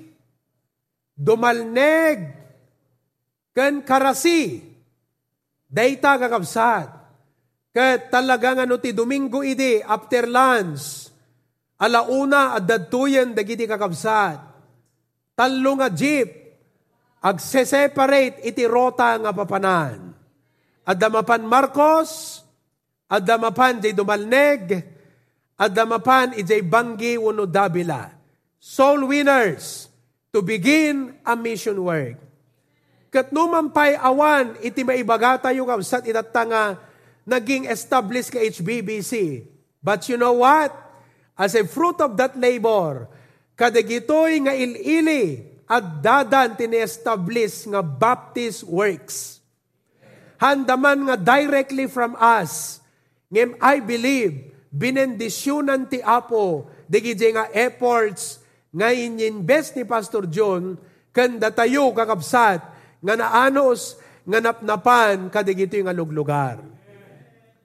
Dumalneg, 1.14 2.18
ken 3.52 3.84
Karasi, 3.84 4.64
dayta 5.68 6.16
kakabsat. 6.18 6.98
Ket 7.70 8.10
talagang 8.10 8.66
ano 8.66 8.82
ti 8.82 8.90
Domingo 8.90 9.46
idi, 9.46 9.78
after 9.78 10.26
lunch, 10.26 11.06
alauna 11.78 12.58
at 12.58 12.66
dadtuyen 12.66 13.30
dagiti 13.30 13.62
kakabsat. 13.62 14.42
Talo 15.38 15.72
nga 15.78 15.86
jeep, 15.86 16.26
agse-separate 17.22 18.42
iti 18.42 18.66
rota 18.66 19.14
nga 19.22 19.30
papanan. 19.30 20.10
Adamapan 20.82 21.46
Marcos, 21.46 22.42
adamapan 23.10 23.82
jay 23.82 23.90
Dumalneg, 23.90 24.86
adamapan 25.58 26.38
ijay 26.38 26.62
Banggi 26.62 27.18
uno 27.18 27.44
Davila 27.44 28.20
soul 28.60 29.08
winners 29.08 29.88
to 30.30 30.44
begin 30.44 31.16
a 31.24 31.34
mission 31.34 31.80
work. 31.80 32.20
Kat 33.10 33.34
numampay 33.34 33.98
awan, 33.98 34.54
iti 34.62 34.86
maibaga 34.86 35.50
tayo 35.50 35.66
kapsat 35.66 36.06
itatanga 36.06 36.78
naging 37.26 37.66
established 37.66 38.30
ka 38.30 38.38
HBBC. 38.38 39.42
But 39.82 40.06
you 40.06 40.14
know 40.14 40.44
what? 40.44 40.70
As 41.34 41.56
a 41.56 41.66
fruit 41.66 41.98
of 41.98 42.14
that 42.20 42.38
labor, 42.38 43.10
kadagitoy 43.58 44.46
nga 44.46 44.54
ilili 44.54 45.42
at 45.66 46.04
dadan 46.04 46.54
tini-establish 46.54 47.66
nga 47.66 47.82
Baptist 47.82 48.62
works. 48.68 49.40
Handaman 50.38 51.10
nga 51.10 51.16
directly 51.18 51.90
from 51.90 52.14
us. 52.20 52.79
Ngem 53.30 53.54
I 53.62 53.78
believe, 53.78 54.34
binendisyonan 54.74 55.86
ti 55.86 56.02
Apo, 56.02 56.66
digiti 56.90 57.30
nga 57.30 57.46
efforts 57.54 58.42
ngayon 58.70 59.18
invest 59.18 59.74
ni 59.74 59.82
Pastor 59.82 60.30
John, 60.30 60.78
kanda 61.10 61.50
tayo 61.50 61.90
kakabsat, 61.90 62.62
nga 63.02 63.14
naanos, 63.18 63.98
nga 64.22 64.38
napnapan, 64.38 65.26
kadigito 65.26 65.74
yung 65.74 65.90
aluglugar. 65.90 66.62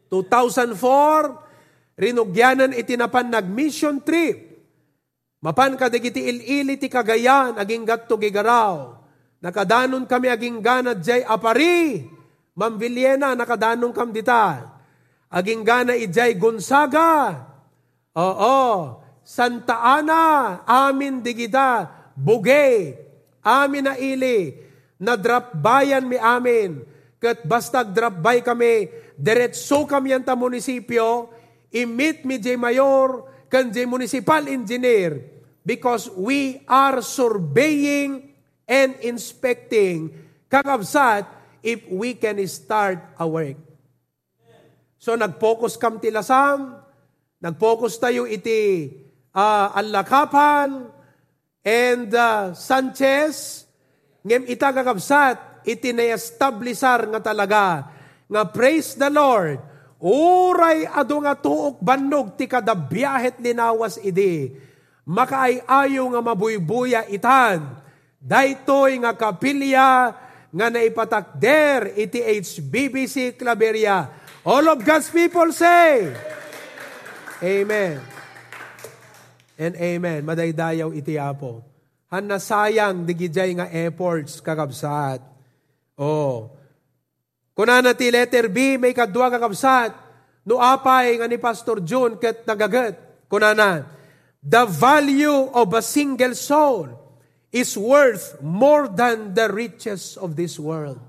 2004, 0.10 1.97
rinugyanan 1.97 2.73
itinapan 2.73 3.30
nag-mission 3.30 4.01
trip. 4.01 4.54
Mapan 5.45 5.78
kadigiti 5.78 6.25
ilili 6.25 6.82
ti 6.82 6.89
kagayan, 6.89 7.54
aging 7.62 7.86
gatto 7.86 8.17
gigaraw. 8.17 8.97
Nakadanon 9.45 10.10
kami 10.10 10.34
aging 10.34 10.58
gana 10.58 10.97
jay 10.97 11.21
apari. 11.21 12.01
Mambiliena, 12.58 13.38
nakadanon 13.38 13.93
kam 13.93 14.10
dita. 14.10 14.74
Aging 15.36 15.67
gana 15.67 16.00
ijay 16.00 16.39
Gonzaga. 16.39 17.43
Oo. 18.15 19.04
Santa 19.26 19.82
Ana, 19.82 20.62
amin 20.69 21.26
digida, 21.26 21.89
bugay, 22.13 22.93
amin 23.41 23.89
na 23.89 23.98
ili, 23.98 24.54
na 25.02 25.17
drop 25.17 25.50
bayan 25.58 26.06
mi 26.06 26.13
amin, 26.13 26.86
kat 27.17 27.41
basta 27.41 27.82
drop 27.82 28.21
by 28.21 28.45
kami, 28.45 28.86
diretso 29.17 29.89
kami 29.89 30.13
ang 30.13 30.21
munisipyo, 30.38 31.34
imit 31.74 32.21
mi 32.21 32.38
jay 32.38 32.54
mayor, 32.54 33.26
kan 33.50 33.74
jay 33.74 33.89
municipal 33.89 34.45
engineer, 34.45 35.26
because 35.65 36.06
we 36.13 36.62
are 36.69 37.02
surveying 37.02 38.30
and 38.69 38.93
inspecting 39.02 40.13
kakabsat 40.54 41.26
if 41.65 41.82
we 41.89 42.13
can 42.13 42.38
start 42.45 43.02
a 43.17 43.26
work. 43.26 43.58
So 44.99 45.13
nag-focus 45.13 45.75
kam 45.75 45.99
tilasam, 45.99 46.79
nag-focus 47.43 47.99
tayo 47.99 48.23
iti 48.25 48.91
uh, 49.36 49.75
alakapan, 49.75 50.89
and 51.65 52.13
uh, 52.13 52.53
Sanchez, 52.53 53.65
ngem 54.21 54.45
ita 54.45 54.69
kakabsat, 54.69 55.65
iti 55.65 55.91
na-establisar 55.91 57.10
nga 57.10 57.21
talaga, 57.21 57.89
nga 58.29 58.43
praise 58.45 58.93
the 58.93 59.10
Lord, 59.10 59.58
uray 59.97 60.86
ado 60.86 61.17
nga 61.25 61.34
tuok 61.34 61.81
bannog 61.81 62.38
ti 62.38 62.45
kada 62.45 62.77
biyahet 62.77 63.41
linawas 63.41 63.97
idi, 64.01 64.53
makaay 65.10 65.65
ayo 65.65 66.10
nga 66.13 66.21
mabuybuya 66.21 67.10
itan, 67.10 67.65
daytoy 68.21 69.01
nga 69.01 69.13
kapilya, 69.17 70.13
nga 70.55 70.67
naipatakder 70.71 71.99
iti 71.99 72.23
HBBC 72.23 73.36
Claveria. 73.36 74.08
All 74.45 74.69
of 74.69 74.86
God's 74.86 75.10
people 75.10 75.49
say, 75.51 76.13
Amen 77.41 78.15
and 79.60 79.73
amen. 79.75 80.23
Madaydayaw 80.23 80.91
iti 80.95 81.15
apo. 81.15 81.63
Han 82.12 82.27
nasayang 82.29 83.03
digijay 83.08 83.55
nga 83.58 83.67
efforts 83.71 84.39
kakabsat. 84.43 85.23
Oh. 85.99 86.51
Kuna 87.55 87.79
na 87.79 87.95
ti 87.95 88.12
letter 88.12 88.51
B, 88.51 88.75
may 88.75 88.91
kadwa 88.91 89.31
kakabsat. 89.31 89.95
No 90.45 90.62
apay 90.62 91.17
nga 91.17 91.27
ni 91.27 91.39
Pastor 91.39 91.81
June 91.81 92.19
ket 92.19 92.45
nagagat. 92.45 93.25
Kuna 93.25 93.58
na, 93.58 93.81
the 94.45 94.69
value 94.69 95.49
of 95.49 95.73
a 95.73 95.81
single 95.81 96.38
soul 96.38 96.93
is 97.49 97.73
worth 97.73 98.38
more 98.43 98.86
than 98.86 99.34
the 99.34 99.49
riches 99.49 100.19
of 100.19 100.38
this 100.38 100.62
world. 100.62 101.01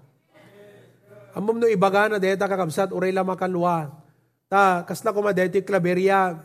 Amom 1.36 1.60
no 1.60 1.68
ibaga 1.68 2.08
na 2.08 2.16
deta 2.16 2.48
kakabsat, 2.48 2.96
uray 2.96 3.12
la 3.12 3.20
makalwa. 3.20 3.92
Ta, 4.48 4.88
kasla 4.88 5.12
kuma 5.12 5.36
deti 5.36 5.60
klaberya, 5.60 6.40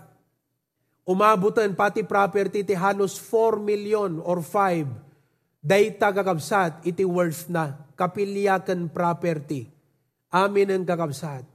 umabutan 1.08 1.71
pati 1.71 2.04
property 2.04 2.67
ti 2.67 2.75
halos 2.75 3.15
4 3.15 3.63
million 3.63 4.19
or 4.19 4.43
5 4.43 5.63
dayta 5.63 6.12
kakabsat 6.12 6.84
iti 6.84 7.08
worth 7.08 7.47
na. 7.47 7.80
Kapilyakan 7.95 8.91
property. 8.91 9.71
Amin 10.27 10.67
ang 10.75 10.84
kakabsat 10.84 11.51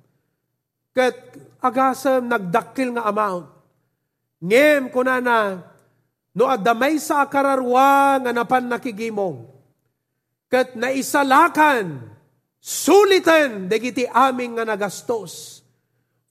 kat 0.96 1.12
agasam 1.61 2.25
nagdakil 2.25 2.96
nga 2.96 3.05
amount 3.05 3.53
ngem 4.40 4.88
kuna 4.88 5.20
na 5.20 5.61
no 6.33 6.49
adamay 6.49 6.96
sa 6.96 7.29
akararwa 7.29 8.16
nga 8.25 8.33
napan 8.33 8.64
nakigimong. 8.72 9.44
Kat 10.49 10.72
naisalakan 10.72 12.15
sulitan 12.66 13.70
dagiti 13.70 14.11
aming 14.11 14.59
nga 14.59 14.66
nagastos 14.66 15.62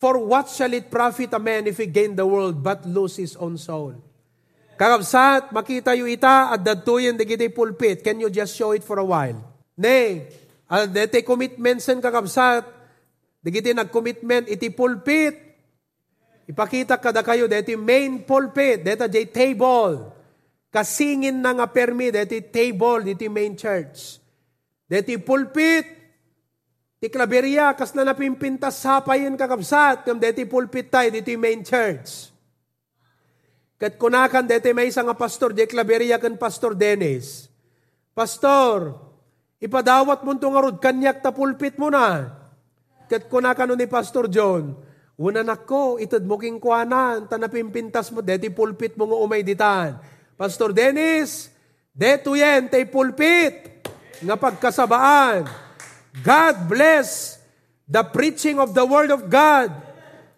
For 0.06 0.20
what 0.20 0.52
shall 0.52 0.70
it 0.76 0.92
profit 0.92 1.32
a 1.34 1.42
man 1.42 1.66
if 1.66 1.80
he 1.80 1.88
gain 1.88 2.14
the 2.14 2.28
world 2.28 2.60
but 2.60 2.86
lose 2.86 3.16
his 3.16 3.34
own 3.40 3.58
soul? 3.58 3.96
Kakabsat, 4.78 5.56
makita 5.56 5.96
yu 5.96 6.06
ita 6.06 6.52
at 6.52 6.62
dadtuyin 6.62 7.18
digiti 7.18 7.48
pulpit. 7.48 8.04
Can 8.04 8.20
you 8.20 8.30
just 8.30 8.54
show 8.54 8.76
it 8.76 8.84
for 8.84 9.00
a 9.00 9.08
while? 9.08 9.40
Nay, 9.80 10.30
at 10.70 10.92
dete 10.92 11.24
commitment 11.24 11.80
sen 11.82 12.04
kakabsat, 12.04 12.68
digiti 13.42 13.72
nag-commitment 13.72 14.46
iti 14.46 14.68
pulpit. 14.70 15.42
Ipakita 16.46 17.00
kada 17.02 17.26
kayo 17.26 17.50
deti 17.50 17.74
main 17.74 18.28
pulpit, 18.28 18.84
deta 18.84 19.08
jay 19.08 19.26
table. 19.26 20.12
Kasingin 20.70 21.40
na 21.40 21.56
nga 21.56 21.72
permi 21.72 22.12
deti 22.12 22.44
table 22.46 23.10
diti 23.10 23.26
main 23.26 23.56
church. 23.56 24.20
Deti 24.86 25.18
pulpit, 25.18 26.05
Ti 27.06 27.14
klaberya, 27.14 27.70
kas 27.78 27.94
na 27.94 28.02
napimpintas 28.02 28.82
sapayin 28.82 29.38
kakabsat, 29.38 30.10
kam 30.10 30.18
deti 30.18 30.42
pulpit 30.42 30.90
tayo, 30.90 31.14
deti 31.14 31.38
main 31.38 31.62
church. 31.62 32.34
Kat 33.78 34.02
kunakan 34.02 34.50
deti 34.50 34.74
may 34.74 34.90
isang 34.90 35.06
pastor, 35.14 35.54
di 35.54 35.70
klaberya 35.70 36.18
kan 36.18 36.34
Pastor 36.34 36.74
Dennis. 36.74 37.46
Pastor, 38.10 38.98
ipadawat 39.62 40.26
mo 40.26 40.34
itong 40.34 40.58
arod, 40.58 40.82
kanyak 40.82 41.22
ta 41.22 41.30
pulpit 41.30 41.78
mo 41.78 41.94
na. 41.94 42.26
Kat 43.06 43.30
kunakan 43.30 43.78
ni 43.78 43.86
Pastor 43.86 44.26
John, 44.26 44.74
una 45.22 45.46
nako, 45.46 46.02
itad 46.02 46.26
mo 46.26 46.42
king 46.42 46.58
kuanan, 46.58 47.30
ta 47.30 47.38
napimpintas 47.38 48.10
mo, 48.10 48.26
deti 48.26 48.50
pulpit 48.50 48.98
mo 48.98 49.14
nga 49.14 49.18
umay 49.22 49.46
ditan. 49.46 50.02
Pastor 50.34 50.74
Dennis, 50.74 51.54
deto 51.94 52.34
yan, 52.34 52.66
tay 52.66 52.90
pulpit, 52.90 53.86
nga 54.26 54.34
pagkasabaan 54.42 55.65
God 56.24 56.70
bless 56.72 57.40
the 57.90 58.04
preaching 58.04 58.60
of 58.60 58.72
the 58.72 58.86
Word 58.86 59.12
of 59.12 59.28
God 59.28 59.74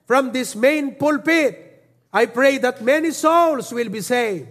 from 0.09 0.33
this 0.33 0.55
main 0.55 0.95
pulpit. 0.95 1.67
I 2.09 2.25
pray 2.25 2.57
that 2.63 2.81
many 2.81 3.11
souls 3.11 3.69
will 3.69 3.91
be 3.91 4.01
saved 4.01 4.47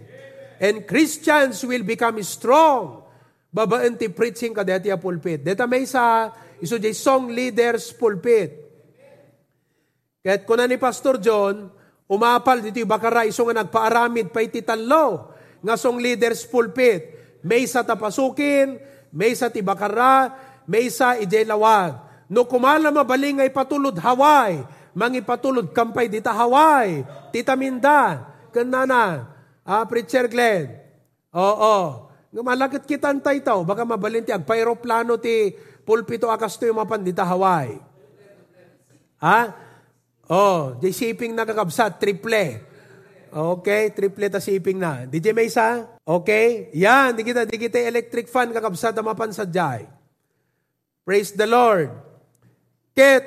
and 0.61 0.85
Christians 0.87 1.65
will 1.65 1.83
become 1.83 2.21
strong. 2.23 3.03
Babaan 3.51 3.97
ti 3.97 4.07
preaching 4.11 4.53
ka 4.53 4.61
deti 4.61 4.93
pulpit. 4.95 5.41
Deta 5.41 5.65
may 5.65 5.83
sa 5.89 6.31
iso 6.61 6.77
song 6.93 7.33
leaders 7.33 7.89
pulpit. 7.95 8.67
Kahit 10.21 10.43
kuna 10.43 10.67
ni 10.67 10.75
Pastor 10.75 11.17
John, 11.17 11.71
umapal 12.05 12.59
dito 12.59 12.83
bakara 12.83 13.23
iso 13.23 13.47
nga 13.47 13.63
nagpaaramid 13.63 14.29
pa 14.29 14.43
iti 14.43 14.59
talo 14.61 15.31
nga 15.63 15.75
song 15.79 15.97
leaders 15.97 16.43
pulpit. 16.45 17.15
May 17.47 17.63
sa 17.63 17.85
tapasukin, 17.85 18.75
may 19.15 19.31
sa 19.33 19.47
tibakara, 19.47 20.35
maysa 20.67 21.17
ijay 21.23 21.47
lawag. 21.47 21.97
No 22.27 22.43
kumala 22.43 22.91
mabaling 22.91 23.39
ay 23.39 23.49
patulod 23.49 23.95
haway, 24.03 24.61
mangi 24.91 25.23
patulod 25.23 25.71
kampay 25.71 26.11
dita 26.11 26.35
haway, 26.35 27.07
tita 27.31 27.55
minda, 27.55 28.27
kanana, 28.51 29.31
ah, 29.63 29.87
preacher 29.87 30.27
Glenn. 30.27 30.75
Oo, 31.31 32.07
nga 32.27 32.41
malakit 32.43 32.83
kitan 32.83 33.23
tayo, 33.23 33.63
baka 33.63 33.87
mabalin 33.87 34.27
ti 34.27 34.35
agpa-aeroplano 34.35 35.15
ti 35.15 35.55
pulpito 35.87 36.27
akas 36.27 36.59
to 36.59 36.67
yung 36.67 36.83
mapan 36.83 36.99
dita 36.99 37.23
haway. 37.23 37.79
Ha? 39.23 39.39
Oh, 40.27 40.75
di 40.75 40.91
shipping 40.91 41.31
na 41.31 41.47
kakabsat, 41.47 41.95
triple. 41.95 42.59
Okay, 43.31 43.95
triple 43.95 44.27
ta 44.27 44.43
shipping 44.43 44.75
na. 44.75 45.07
DJ 45.07 45.31
Maysa? 45.31 45.87
Okay? 46.03 46.67
Yan, 46.75 47.15
di 47.15 47.23
kita, 47.23 47.47
di 47.47 47.55
kita 47.55 47.79
electric 47.79 48.27
fan 48.27 48.51
kakabsat 48.51 48.91
na 48.91 49.07
mapan 49.07 49.31
sa 49.31 49.47
jay. 49.47 49.87
Praise 51.07 51.31
the 51.31 51.47
Lord. 51.47 51.87
Ket, 52.91 53.23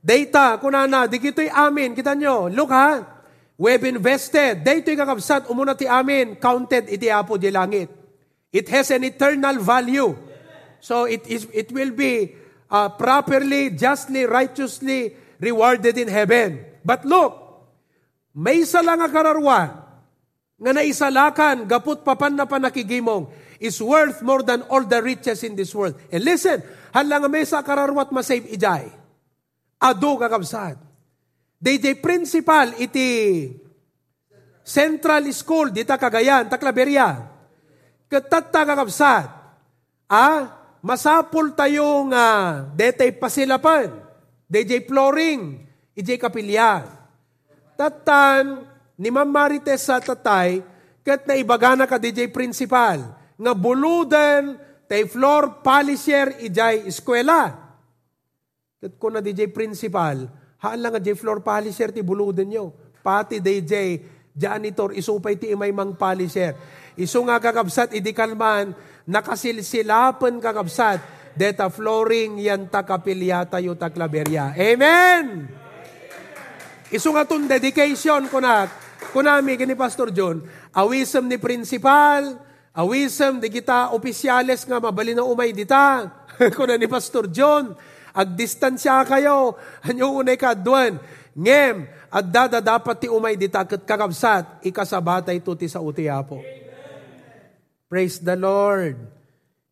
data, 0.00 0.56
kunana, 0.56 1.04
di 1.04 1.20
kito'y 1.20 1.52
amin. 1.52 1.92
Kita 1.92 2.16
nyo, 2.16 2.48
look 2.48 2.72
ha, 2.72 3.04
we 3.60 3.76
have 3.76 3.84
invested. 3.84 4.64
Dato'y 4.64 4.96
kakabsat, 4.96 5.44
umuna 5.52 5.76
ti 5.76 5.84
amin, 5.84 6.40
counted 6.40 6.88
iti 6.88 7.12
apo 7.12 7.36
di 7.36 7.52
langit. 7.52 7.92
It 8.48 8.72
has 8.72 8.88
an 8.96 9.04
eternal 9.04 9.60
value. 9.60 10.16
So 10.80 11.04
it 11.04 11.28
is 11.28 11.44
it 11.52 11.68
will 11.68 11.92
be 11.92 12.32
uh, 12.72 12.88
properly, 12.96 13.76
justly, 13.76 14.24
righteously 14.24 15.12
rewarded 15.36 16.00
in 16.00 16.08
heaven. 16.08 16.64
But 16.80 17.04
look, 17.04 17.36
may 18.32 18.64
isa 18.64 18.80
lang 18.80 19.04
ang 19.04 19.12
kararwa 19.12 19.60
nga 20.56 20.72
naisalakan, 20.72 21.68
gaput 21.68 22.00
papan 22.00 22.40
na 22.40 22.48
panakigimong, 22.48 23.28
is 23.58 23.78
worth 23.82 24.22
more 24.22 24.42
than 24.42 24.62
all 24.70 24.86
the 24.86 25.02
riches 25.02 25.42
in 25.42 25.58
this 25.58 25.74
world. 25.74 25.98
And 26.10 26.22
listen, 26.22 26.62
Hala 26.92 27.20
nga 27.20 27.28
mesa 27.28 27.60
kararwat 27.60 28.08
masave 28.10 28.48
ijay. 28.48 28.88
Ado 29.78 30.16
kakabsat. 30.16 30.80
DJ 31.58 31.98
principal 31.98 32.74
iti 32.78 33.50
Central 34.62 35.26
School 35.34 35.74
dita 35.74 35.98
Cagayan, 35.98 36.48
Taklaberia. 36.48 37.28
Katatta 38.08 38.64
kakabsat. 38.64 39.28
Ah, 40.08 40.40
masapul 40.80 41.52
tayo 41.52 42.08
nga 42.08 42.26
detay 42.72 43.12
pasilapan. 43.12 43.92
DJ 44.48 44.88
flooring, 44.88 45.60
ijay 45.92 46.16
kapilya. 46.16 46.88
Tatan, 47.76 48.64
ni 48.96 49.12
Ma'am 49.12 49.28
Marites 49.28 49.84
sa 49.84 50.00
tatay, 50.00 50.64
kat 51.04 51.28
na 51.28 51.36
ibagana 51.36 51.84
ka 51.84 52.00
DJ 52.00 52.32
principal, 52.32 53.17
nga 53.38 53.52
buludan 53.54 54.58
tay 54.90 55.06
floor 55.06 55.62
polisher 55.62 56.42
ijay 56.42 56.90
eskwela. 56.90 57.54
Kat 58.78 58.94
ko 58.98 59.10
na 59.10 59.22
DJ 59.22 59.50
principal, 59.54 60.26
haan 60.58 60.78
lang 60.82 60.94
nga 60.94 61.02
DJ 61.02 61.14
floor 61.14 61.42
polisher 61.42 61.94
ti 61.94 62.02
buluden 62.02 62.50
nyo. 62.50 62.74
Pati 62.98 63.38
DJ 63.38 64.02
janitor 64.34 64.90
isupay 64.94 65.38
ti 65.38 65.54
imay 65.54 65.70
mang 65.70 65.94
polisher. 65.94 66.54
Isu 66.98 67.22
nga 67.30 67.38
kakabsat, 67.38 67.94
idi 67.94 68.10
kalman, 68.10 68.74
nakasilsilapan 69.06 70.42
kakabsat, 70.42 70.98
deta 71.38 71.70
flooring 71.70 72.42
yan 72.42 72.66
takapilyata 72.66 73.62
yu 73.62 73.78
taklaberya. 73.78 74.50
Amen! 74.58 75.46
Isu 76.90 77.14
nga 77.14 77.22
tun 77.22 77.46
dedication 77.46 78.26
ko 78.26 78.42
na, 78.42 78.66
kunami 79.14 79.54
kini 79.54 79.78
Pastor 79.78 80.10
John, 80.10 80.42
awisem 80.74 81.30
ni 81.30 81.38
principal, 81.38 82.47
Awisem, 82.78 83.42
di 83.42 83.50
kita 83.50 83.90
opisyales 83.90 84.62
nga 84.62 84.78
mabali 84.78 85.10
na 85.10 85.26
umay 85.26 85.50
dita. 85.50 86.06
Kuna 86.56 86.78
ni 86.78 86.86
Pastor 86.86 87.26
John, 87.26 87.74
agdistansya 88.14 89.02
kayo, 89.02 89.58
anyo 89.82 90.14
unay 90.14 90.38
kaduan. 90.38 90.94
Ngem, 91.34 91.90
at 92.06 92.24
dada 92.30 92.62
dapat 92.62 93.02
ti 93.02 93.10
umay 93.10 93.34
dita 93.34 93.66
kat 93.66 93.82
kakabsat, 93.82 94.62
ikasabatay 94.62 95.42
to 95.42 95.58
ti 95.58 95.66
sa 95.66 95.82
utiapo. 95.82 96.38
Praise 97.90 98.22
the 98.22 98.38
Lord. 98.38 98.94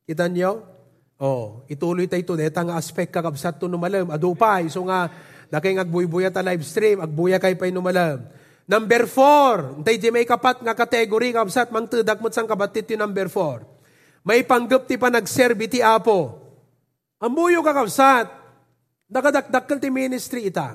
Kita 0.02 0.26
nyo? 0.26 0.66
Oh, 1.22 1.62
ituloy 1.70 2.10
tayo 2.10 2.26
ito. 2.26 2.34
Deta 2.34 2.66
nga 2.66 2.74
aspect 2.74 3.14
kakabsat 3.14 3.62
to 3.62 3.70
numalam. 3.70 4.10
Adupay. 4.10 4.66
So 4.66 4.82
nga, 4.82 5.14
nakay 5.46 5.78
agbuy-buya 5.78 6.34
ta 6.34 6.42
live 6.42 6.66
stream. 6.66 6.98
Agbuya 6.98 7.38
kay 7.38 7.54
pay 7.54 7.70
numalam. 7.70 8.24
Number 8.66 9.06
four. 9.06 9.82
Tay 9.86 9.96
di 9.96 10.10
may 10.10 10.26
kapat 10.26 10.60
nga 10.60 10.74
kategory 10.74 11.30
kabsat. 11.30 11.70
Mang 11.70 11.86
tudak 11.86 12.18
mo 12.18 12.28
sang 12.34 12.50
kabatit 12.50 12.90
yung 12.90 13.06
number 13.06 13.30
four. 13.30 13.62
May 14.26 14.42
panggap 14.42 14.90
ti 14.90 14.98
pa 14.98 15.06
nagserbi 15.06 15.70
ti 15.70 15.78
apo. 15.78 16.34
Ambuyo 17.22 17.62
kakabsat. 17.62 18.26
Nakadakdakkel 19.06 19.78
ti 19.78 19.88
ministry 19.88 20.50
ita. 20.50 20.74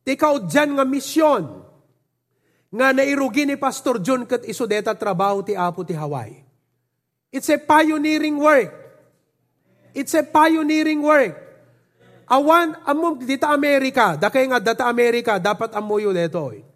Ti 0.00 0.16
kaudyan 0.16 0.80
nga 0.80 0.84
misyon. 0.88 1.44
Nga 2.72 2.88
nairugi 2.96 3.44
ni 3.44 3.60
Pastor 3.60 4.00
John 4.00 4.24
kat 4.24 4.48
isudeta 4.48 4.96
trabaho 4.96 5.44
ti 5.44 5.52
apo 5.52 5.84
ti 5.84 5.92
Hawaii. 5.92 6.40
It's 7.28 7.52
a 7.52 7.60
pioneering 7.60 8.40
work. 8.40 8.72
It's 9.92 10.16
a 10.16 10.24
pioneering 10.24 11.04
work. 11.04 11.36
Awan, 12.30 12.78
among 12.86 13.26
dita 13.26 13.50
Amerika, 13.50 14.14
dakay 14.14 14.46
nga 14.46 14.62
data 14.62 14.86
Amerika, 14.86 15.34
dapat 15.42 15.74
amuyo 15.74 16.14
dito. 16.14 16.69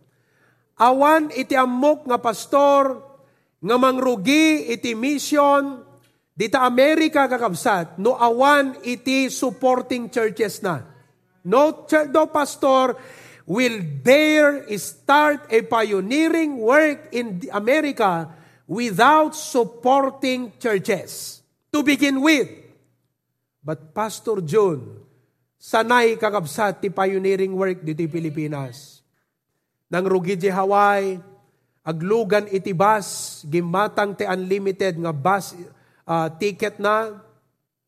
Awan 0.74 1.30
iti 1.30 1.54
amok 1.54 2.10
nga 2.10 2.18
pastor, 2.18 2.98
nga 3.62 3.76
mangrugi 3.78 4.74
iti 4.74 4.98
mission, 4.98 5.86
dita 6.34 6.66
Amerika 6.66 7.30
kakabsat, 7.30 8.02
no 8.02 8.18
awan 8.18 8.82
iti 8.82 9.30
supporting 9.30 10.10
churches 10.10 10.58
na. 10.66 10.82
No, 11.46 11.86
no 12.10 12.22
pastor 12.26 12.98
will 13.46 13.78
dare 14.02 14.66
start 14.80 15.46
a 15.52 15.62
pioneering 15.62 16.58
work 16.58 17.12
in 17.12 17.44
America 17.52 18.32
without 18.66 19.36
supporting 19.36 20.52
churches 20.58 21.44
to 21.70 21.84
begin 21.84 22.18
with. 22.24 22.48
But 23.64 23.96
Pastor 23.96 24.44
John, 24.44 25.00
sanay 25.56 26.20
kakabsat 26.20 26.84
ti 26.84 26.92
pioneering 26.92 27.56
work 27.56 27.80
dito 27.80 28.04
Pilipinas. 28.08 28.93
Nang 29.92 30.08
rugi 30.08 30.34
di 30.40 30.48
Hawaii, 30.48 31.20
aglugan 31.84 32.48
iti 32.48 32.72
bus, 32.72 33.40
gimatang 33.44 34.16
ti 34.16 34.24
unlimited 34.24 34.96
nga 34.96 35.12
bus 35.12 35.52
uh, 36.08 36.32
ticket 36.40 36.80
na, 36.80 37.20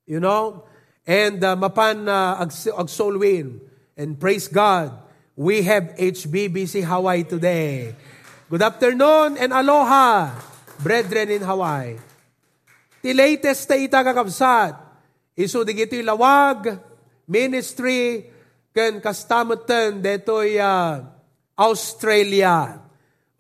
you 0.05 0.21
know, 0.21 0.69
and 1.09 1.41
uh, 1.41 1.57
mapan 1.57 2.05
uh, 2.05 2.45
ag, 2.45 2.53
ag 2.53 2.89
soul 2.93 3.17
win. 3.17 3.61
And 3.97 4.21
praise 4.21 4.47
God, 4.47 4.93
we 5.33 5.65
have 5.65 5.97
HBBC 5.97 6.85
Hawaii 6.85 7.25
today. 7.25 7.97
Good 8.53 8.61
afternoon 8.61 9.41
and 9.41 9.51
aloha 9.57 10.37
brethren 10.79 11.33
in 11.33 11.41
Hawaii. 11.41 11.97
Ti 13.01 13.11
latest 13.17 13.65
ta 13.65 13.75
ita 13.75 14.05
kakabsat, 14.05 14.77
iso 15.33 15.65
di 15.65 15.73
gito'y 15.73 16.05
lawag, 16.05 16.77
ministry, 17.25 18.29
ken 18.77 19.01
kastamatan 19.01 20.05
deto'y 20.05 20.61
uh, 20.61 21.16
Australia. 21.57 22.85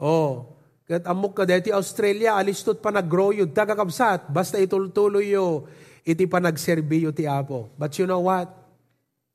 Oh, 0.01 0.57
kat 0.89 1.05
amok 1.05 1.41
ka 1.41 1.45
deti 1.45 1.69
Australia, 1.73 2.37
alistot 2.37 2.81
pa 2.81 2.89
nag-grow 2.89 3.33
yun, 3.33 3.53
ta 3.53 3.69
kakabsat, 3.69 4.33
basta 4.33 4.57
itultuloy 4.57 5.37
yo, 5.37 5.69
iti 6.05 6.25
pa 6.25 6.41
nagserbiyo 6.41 7.12
ti 7.12 7.29
Apo. 7.29 7.73
But 7.77 7.93
you 8.01 8.09
know 8.09 8.25
what? 8.25 8.49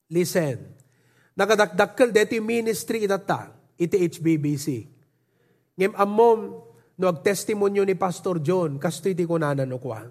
Listen, 0.09 0.73
nakadakdakkel 1.37 2.09
deti 2.09 2.41
ministry 2.41 3.05
itata, 3.05 3.53
iti 3.77 4.01
HBBC. 4.01 4.67
Ngem 5.77 5.93
amom, 5.97 6.61
no 6.97 7.05
agtestimonyo 7.09 7.85
ni 7.85 7.93
Pastor 7.97 8.41
John, 8.41 8.81
kasto 8.81 9.09
iti 9.09 9.25
kunanan 9.25 9.69
no 9.69 9.77
kwa. 9.77 10.05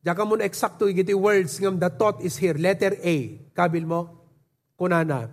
Diyaka 0.00 0.24
mo 0.24 0.40
eksakto 0.40 0.88
iti 0.88 1.12
words 1.12 1.60
ngam 1.60 1.76
the 1.76 1.92
thought 1.92 2.24
is 2.24 2.40
here. 2.40 2.56
Letter 2.56 2.96
A. 3.04 3.16
Kabil 3.52 3.84
mo? 3.84 4.08
Kunana. 4.80 5.28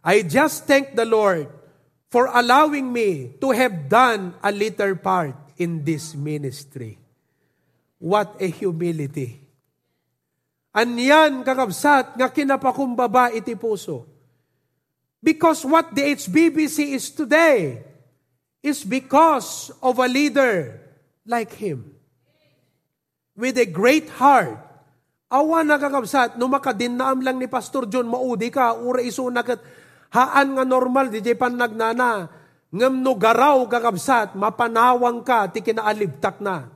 I 0.00 0.24
just 0.24 0.64
thank 0.64 0.96
the 0.96 1.04
Lord 1.04 1.55
for 2.16 2.32
allowing 2.32 2.88
me 2.88 3.36
to 3.36 3.52
have 3.52 3.92
done 3.92 4.32
a 4.40 4.48
little 4.48 4.96
part 4.96 5.36
in 5.60 5.84
this 5.84 6.16
ministry. 6.16 6.96
What 8.00 8.40
a 8.40 8.48
humility. 8.48 9.36
Anyan 10.72 11.44
kakabsat 11.44 12.16
nga 12.16 12.32
kinapakumbaba 12.32 13.36
iti 13.36 13.52
puso. 13.52 14.08
Because 15.20 15.60
what 15.68 15.92
the 15.92 16.16
HBBC 16.16 16.96
is 16.96 17.12
today 17.12 17.84
is 18.64 18.80
because 18.80 19.68
of 19.84 20.00
a 20.00 20.08
leader 20.08 20.72
like 21.28 21.52
him. 21.52 22.00
With 23.36 23.60
a 23.60 23.68
great 23.68 24.08
heart. 24.16 24.56
Awa 25.28 25.68
nakakabsat, 25.68 26.40
no 26.40 26.48
makadinaam 26.48 27.20
lang 27.20 27.36
ni 27.36 27.44
Pastor 27.44 27.84
John, 27.84 28.08
maudi 28.08 28.48
ka, 28.48 28.72
ura 28.72 29.04
iso 29.04 29.28
nakat, 29.28 29.60
haan 30.16 30.56
nga 30.56 30.64
normal, 30.64 31.12
di 31.12 31.20
pan 31.36 31.52
nagnana, 31.52 32.24
ngam 32.72 32.94
no 33.04 33.12
garaw 33.20 33.68
kakabsat, 33.68 34.32
mapanawang 34.32 35.20
ka, 35.20 35.52
ti 35.52 35.60
kinaalibtak 35.60 36.40
na. 36.40 36.72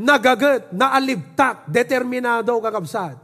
Nagagat, 0.00 0.72
naalibtak, 0.72 1.68
determinado 1.68 2.56
kakabsat. 2.64 3.20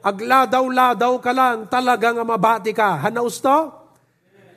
Agladaw-ladaw 0.00 1.20
ka 1.20 1.32
lang, 1.36 1.68
talaga 1.68 2.16
nga 2.16 2.24
mabati 2.24 2.72
ka. 2.72 3.04
Hanaus 3.04 3.40
to? 3.44 3.72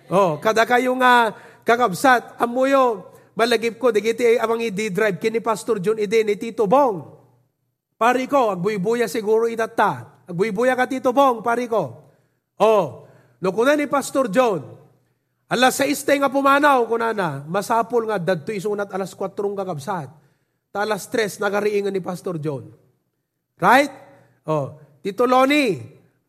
Oh, 0.07 0.39
kada 0.39 0.63
kayo 0.63 0.95
nga 0.95 1.35
kakabsat, 1.67 2.39
amuyo, 2.39 3.11
malagip 3.35 3.75
ko, 3.75 3.91
digiti 3.91 4.39
amang 4.39 4.63
i-drive, 4.63 5.19
kini 5.19 5.43
Pastor 5.43 5.83
John 5.83 5.99
idi 5.99 6.23
ni 6.23 6.39
Tito 6.39 6.63
Bong. 6.63 7.03
Pari 7.99 8.29
ko, 8.29 8.55
agbuybuya 8.55 9.09
siguro 9.11 9.51
itata. 9.51 10.23
Agbuybuya 10.27 10.75
ka 10.75 10.87
Tito 10.87 11.11
Bong, 11.11 11.43
pari 11.43 11.67
ko. 11.67 12.07
Oh, 12.59 13.06
no 13.41 13.53
kuna 13.53 13.77
ni 13.77 13.85
Pastor 13.85 14.29
John, 14.31 14.63
alas 15.47 15.79
sa 15.79 15.85
iste 15.85 16.13
nga 16.15 16.31
pumanaw, 16.31 16.85
kuna 16.89 17.13
na, 17.13 17.43
masapol 17.45 18.05
nga, 18.09 18.17
dadto 18.19 18.51
isunat 18.51 18.91
alas 18.91 19.15
4 19.15 19.33
kakabsat. 19.33 20.09
Ta 20.73 20.83
alas 20.83 21.07
3, 21.09 21.39
nagariingan 21.41 21.93
ni 21.93 22.01
Pastor 22.03 22.37
John. 22.37 22.69
Right? 23.57 23.93
Oh, 24.47 24.77
Tito 25.01 25.25
Loni, 25.25 25.77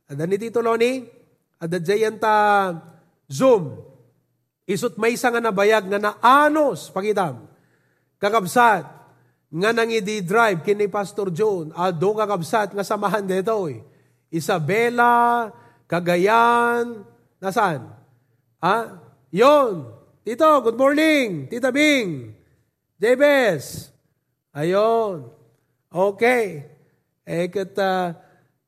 ada 0.09 0.25
ni 0.25 0.37
Tito 0.39 0.63
Loni, 0.65 1.05
ada 1.59 1.77
jayan 1.83 2.17
ta 2.17 2.71
Zoom, 3.29 3.89
Isut 4.69 5.01
may 5.01 5.17
isa 5.17 5.33
nga 5.33 5.41
nabayag 5.41 5.89
nga 5.89 5.97
naanos, 5.97 6.93
pakitam, 6.93 7.49
kakabsat, 8.21 8.85
nga 9.49 9.71
nang 9.73 9.89
i-drive 9.89 10.61
kini 10.61 10.93
Pastor 10.93 11.33
John, 11.33 11.73
ado 11.73 12.13
kakabsat 12.13 12.77
nga 12.77 12.85
samahan 12.85 13.25
dito 13.25 13.65
eh. 13.73 13.81
Isabela, 14.29 15.49
Cagayan, 15.89 17.01
nasan? 17.41 17.89
Ha? 18.61 18.76
Yon. 19.32 19.89
Tito, 20.20 20.61
good 20.61 20.76
morning. 20.76 21.49
Tita 21.49 21.72
Bing. 21.72 22.36
Jebes. 23.01 23.89
Ayon. 24.53 25.32
Okay. 25.89 26.68
Eh, 27.24 27.49
kat, 27.49 27.72
uh, 27.80 28.12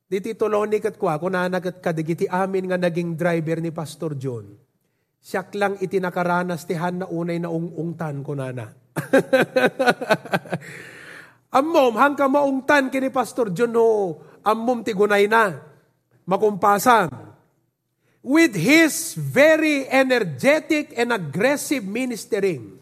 di 0.09 0.25
Tito 0.25 0.49
Loni 0.49 0.81
kat 0.81 0.97
kwa, 0.97 1.21
kunana 1.21 1.61
kat 1.61 1.85
kadigiti 1.85 2.25
amin 2.25 2.73
nga 2.73 2.81
naging 2.81 3.13
driver 3.15 3.61
ni 3.61 3.69
Pastor 3.69 4.17
John 4.17 4.57
siyak 5.21 5.53
lang 5.55 5.77
itinakaranas 5.77 6.65
tihan 6.65 7.05
na 7.05 7.07
unay 7.07 7.37
na 7.37 7.53
ungungtan 7.53 8.25
ko 8.25 8.33
nana. 8.33 8.73
Ammom, 11.61 11.95
hangka 11.99 12.31
maungtan 12.31 12.89
kini 12.89 13.13
Pastor 13.13 13.53
John 13.53 13.77
ho, 13.77 14.17
ammom 14.47 14.87
tigunay 14.87 15.27
na, 15.27 15.59
makumpasam. 16.31 17.11
With 18.23 18.55
his 18.55 19.19
very 19.19 19.89
energetic 19.91 20.95
and 20.95 21.11
aggressive 21.11 21.83
ministering, 21.83 22.81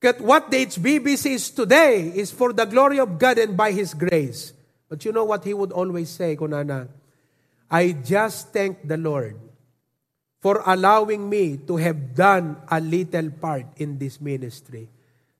that 0.00 0.16
what 0.20 0.48
the 0.48 0.64
HBBC 0.64 1.36
is 1.36 1.52
today 1.52 2.08
is 2.16 2.32
for 2.32 2.56
the 2.56 2.64
glory 2.64 2.96
of 2.98 3.20
God 3.20 3.36
and 3.36 3.52
by 3.52 3.70
His 3.70 3.92
grace. 3.92 4.56
But 4.88 5.04
you 5.04 5.12
know 5.12 5.28
what 5.28 5.44
he 5.44 5.54
would 5.54 5.70
always 5.70 6.10
say, 6.10 6.34
kunana? 6.34 6.88
I 7.70 7.94
just 7.94 8.50
thank 8.50 8.82
the 8.82 8.96
Lord 8.96 9.38
for 10.42 10.64
allowing 10.66 11.28
me 11.28 11.60
to 11.68 11.76
have 11.76 12.16
done 12.16 12.58
a 12.66 12.80
little 12.80 13.30
part 13.30 13.70
in 13.78 14.00
this 14.00 14.18
ministry. 14.18 14.88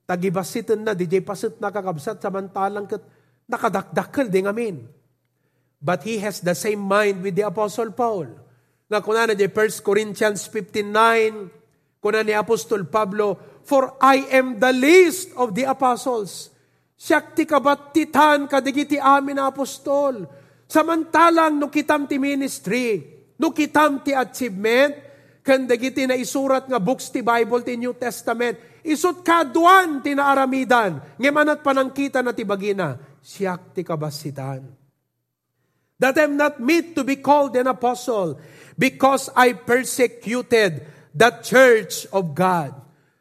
Tagibasitan 0.06 0.86
na, 0.86 0.94
DJ 0.94 1.24
pasit 1.24 1.58
na 1.58 1.72
kakabsat, 1.72 2.22
samantalang 2.22 2.86
kat 2.86 3.02
nakadakdakal 3.50 4.30
din 4.30 4.46
amin. 4.46 4.86
But 5.80 6.04
he 6.04 6.20
has 6.20 6.44
the 6.44 6.52
same 6.52 6.84
mind 6.84 7.24
with 7.24 7.40
the 7.40 7.48
Apostle 7.48 7.96
Paul. 7.96 8.28
Nga 8.92 9.00
kuna 9.00 9.24
na 9.26 9.34
1 9.34 9.48
Corinthians 9.80 10.44
15.9, 10.46 12.02
kuna 12.04 12.20
ni 12.20 12.36
Apostol 12.36 12.84
Pablo, 12.84 13.38
For 13.64 13.96
I 14.00 14.28
am 14.36 14.60
the 14.60 14.72
least 14.72 15.32
of 15.36 15.56
the 15.56 15.68
apostles. 15.68 16.52
Siyakti 17.00 17.48
kabatitan 17.48 18.50
kadigiti 18.50 19.00
amin 19.00 19.40
na 19.40 19.48
apostol. 19.48 20.26
Samantalang 20.68 21.56
no 21.56 21.72
kitam 21.72 22.04
ti 22.04 22.20
ministry, 22.20 23.00
No 23.40 23.56
kitam 23.56 24.04
ti 24.04 24.12
achievement, 24.12 24.92
kan 25.40 25.64
dagiti 25.64 26.04
na 26.04 26.12
isurat 26.12 26.68
nga 26.68 26.76
books 26.76 27.08
ti 27.08 27.24
Bible 27.24 27.64
ti 27.64 27.80
New 27.80 27.96
Testament, 27.96 28.60
Isot 28.80 29.20
kaduan 29.20 30.00
tinaaramidan. 30.00 31.20
Ngemanat 31.20 31.60
panangkita 31.60 32.24
na 32.24 32.32
tibagina. 32.32 32.96
Siyak 33.20 33.76
ti 33.76 33.84
kabasitan. 33.84 34.79
That 36.00 36.16
I'm 36.16 36.40
not 36.40 36.58
meet 36.58 36.96
to 36.96 37.04
be 37.04 37.20
called 37.20 37.52
an 37.60 37.68
apostle 37.68 38.40
because 38.80 39.28
I 39.36 39.52
persecuted 39.52 40.80
the 41.12 41.30
church 41.44 42.08
of 42.08 42.32
God. 42.32 42.72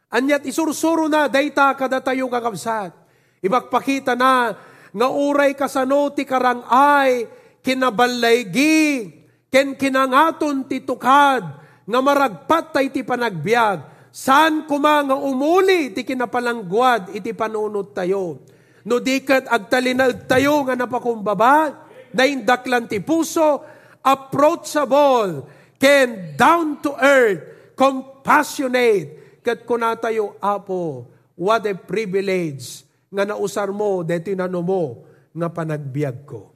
Anyat 0.10 0.48
isursuro 0.48 1.12
na 1.12 1.28
dayta 1.28 1.76
kada 1.76 2.00
tayo 2.00 2.32
kakabsat. 2.32 2.96
Ibagpakita 3.44 4.16
na 4.16 4.56
nga 4.90 5.08
uray 5.12 5.54
kasano 5.54 6.10
ti 6.16 6.24
karangay 6.24 7.28
kinabalaygi 7.62 9.12
ken 9.52 9.76
kinangaton 9.78 10.66
ti 10.66 10.82
tukad 10.82 11.44
nga 11.84 12.00
maragpat 12.00 12.74
tay 12.74 12.90
ti 12.90 13.04
panagbiag 13.06 14.00
San 14.10 14.66
kuma 14.66 15.06
nga 15.06 15.14
umuli 15.14 15.94
ti 15.94 16.02
kinapalangguad 16.02 17.14
iti 17.14 17.30
panunod 17.38 17.94
tayo. 17.94 18.42
No 18.90 18.98
dikat 18.98 19.46
agtalinag 19.46 20.26
tayo 20.26 20.66
nga 20.66 20.74
napakumbaba, 20.74 21.86
na 22.14 22.26
indaklan 22.26 22.90
ti 22.90 23.02
puso, 23.02 23.64
approachable, 24.04 25.46
can 25.80 26.36
down 26.36 26.80
to 26.84 26.92
earth, 26.98 27.74
compassionate, 27.76 29.42
kat 29.44 29.64
kuna 29.64 29.96
tayo, 29.96 30.36
Apo, 30.44 31.08
what 31.40 31.64
a 31.66 31.76
privilege 31.76 32.84
nga 33.10 33.26
nausar 33.26 33.74
mo, 33.74 34.06
deti 34.06 34.38
nano 34.38 34.62
mo, 34.62 35.04
nga 35.34 35.50
panagbiag 35.50 36.28
ko. 36.28 36.54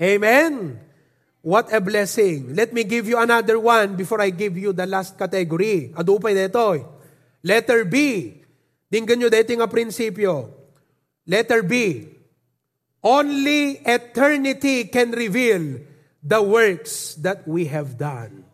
Amen? 0.00 0.80
What 1.44 1.68
a 1.76 1.80
blessing. 1.80 2.56
Let 2.56 2.72
me 2.72 2.88
give 2.88 3.04
you 3.04 3.20
another 3.20 3.60
one 3.60 4.00
before 4.00 4.24
I 4.24 4.32
give 4.32 4.56
you 4.56 4.72
the 4.72 4.88
last 4.88 5.20
category. 5.20 5.92
Adupay 5.92 6.32
dito. 6.32 6.64
Letter 7.44 7.84
B. 7.84 7.96
Tingnan 8.88 9.20
nyo 9.20 9.28
dito 9.28 9.52
nga 9.52 9.68
prinsipyo. 9.68 10.48
Letter 11.28 11.60
B. 11.60 12.04
Only 13.04 13.84
eternity 13.84 14.88
can 14.88 15.12
reveal 15.12 15.76
the 16.24 16.40
works 16.40 17.20
that 17.20 17.44
we 17.44 17.68
have 17.68 18.00
done. 18.00 18.48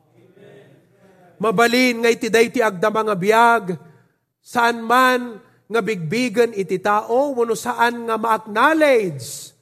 Mabalin 1.38 2.03
nga 2.03 2.11
iti 2.11 2.26
day 2.26 2.51
ti 2.51 2.59
agda 2.59 2.90
mga 2.90 3.14
biyag, 3.14 3.64
saan 4.42 4.82
man 4.82 5.38
nga 5.70 5.80
bigbigan 5.80 6.51
iti 6.51 6.82
tao, 6.82 7.30
wano 7.32 7.55
saan 7.55 8.11
nga 8.11 8.18
ma-acknowledge 8.18 9.55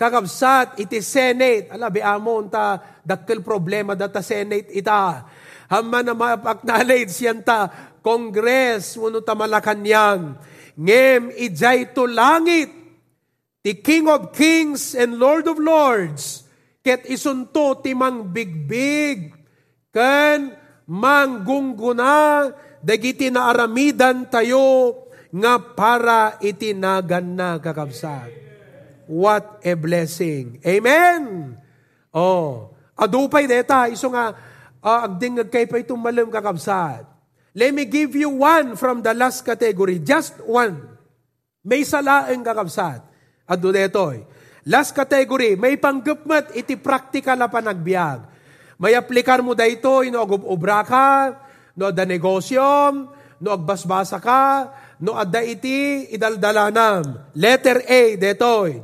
kakabsat 0.00 0.80
iti 0.80 1.04
Senate. 1.04 1.68
Ala, 1.68 1.92
biamon 1.92 2.48
ta, 2.48 2.80
dakkel 3.04 3.44
problema 3.44 3.92
data 3.92 4.24
Senate 4.24 4.72
ita. 4.72 5.28
Hamman 5.68 6.08
na 6.08 6.16
ma-acknowledge 6.16 7.12
yan 7.20 7.44
ta, 7.44 7.68
Congress, 8.00 8.96
wano 8.96 9.20
ta 9.20 9.36
malakanyang. 9.36 10.40
Ngem, 10.80 11.36
ijay 11.36 11.92
to 11.92 12.08
langit, 12.08 12.79
ti 13.60 13.76
King 13.80 14.08
of 14.08 14.32
Kings 14.32 14.96
and 14.96 15.20
Lord 15.20 15.44
of 15.44 15.60
Lords, 15.60 16.48
ket 16.80 17.04
isunto 17.04 17.76
ti 17.84 17.92
mang 17.92 18.32
bigbig, 18.32 19.36
kan 19.92 20.56
manggungguna, 20.88 22.48
dagiti 22.80 23.28
na 23.28 23.52
aramidan 23.52 24.26
tayo, 24.32 24.96
nga 25.30 25.60
para 25.60 26.40
itinagan 26.42 27.38
na 27.38 27.60
kakabsat. 27.60 28.32
What 29.06 29.62
a 29.62 29.74
blessing. 29.78 30.58
Amen! 30.66 31.54
Oh, 32.10 32.74
adupay 32.98 33.46
deta, 33.46 33.86
iso 33.86 34.10
nga, 34.10 34.34
uh, 34.82 35.00
agding 35.06 35.38
nagkay 35.38 35.70
pa 35.70 35.78
itong 35.78 36.00
malam 36.00 36.26
kakabsat. 36.30 37.06
Let 37.54 37.74
me 37.74 37.86
give 37.86 38.14
you 38.14 38.30
one 38.42 38.78
from 38.78 39.02
the 39.02 39.10
last 39.10 39.42
category, 39.42 39.98
just 39.98 40.38
one. 40.46 40.98
May 41.66 41.82
salaeng 41.82 42.42
kakabsat. 42.46 43.09
Ado 43.50 43.74
detoy. 43.74 44.22
Last 44.70 44.94
category, 44.94 45.58
may 45.58 45.74
panggapmat 45.74 46.54
iti 46.54 46.78
practical 46.78 47.34
na 47.34 47.50
panagbiag. 47.50 48.22
May 48.78 48.94
aplikar 48.94 49.42
mo 49.42 49.58
dayto, 49.58 50.06
ino 50.06 50.22
obra 50.46 50.86
ka, 50.86 51.34
no 51.74 51.90
da 51.90 52.06
negosyo, 52.06 52.62
no 53.42 53.48
agbasbasa 53.50 54.22
ka, 54.22 54.70
no 55.02 55.18
adda 55.18 55.42
iti 55.42 56.06
idaldalanam. 56.14 57.34
Letter 57.34 57.82
A, 57.90 58.14
detoy. 58.14 58.78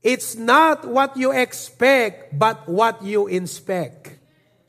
It's 0.00 0.36
not 0.36 0.88
what 0.88 1.16
you 1.20 1.36
expect, 1.36 2.32
but 2.32 2.64
what 2.64 3.04
you 3.04 3.28
inspect. 3.28 4.16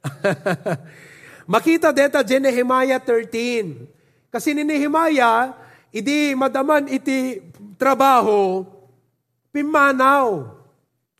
Makita 1.51 1.95
deta 1.95 2.23
dyan 2.23 2.49
Nehemiah 2.49 2.99
13. 2.99 4.31
Kasi 4.31 4.51
ni 4.51 4.67
Nehemiah, 4.67 5.55
idi 5.95 6.35
madaman 6.35 6.91
iti 6.91 7.39
trabaho, 7.79 8.74
pimanaw. 9.55 10.51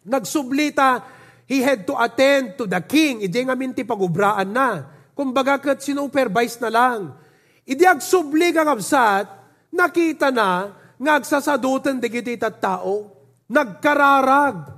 Nagsublita, 0.03 0.99
he 1.47 1.63
had 1.63 1.87
to 1.87 1.95
attend 1.95 2.59
to 2.59 2.67
the 2.67 2.83
king. 2.83 3.23
Idi 3.23 3.47
nga 3.47 3.55
minti 3.55 3.87
pagubraan 3.87 4.51
na. 4.51 4.83
Kumbaga 5.15 5.55
kat 5.55 5.79
sinupervise 5.79 6.59
na 6.59 6.67
lang. 6.67 7.15
Idi 7.63 7.87
agsubli 7.87 8.51
ka 8.51 8.67
kapsat, 8.67 9.25
nakita 9.71 10.29
na, 10.29 10.75
ngagsasadutan 10.99 12.03
digiti 12.03 12.35
tao 12.35 13.15
Nagkararag. 13.45 14.73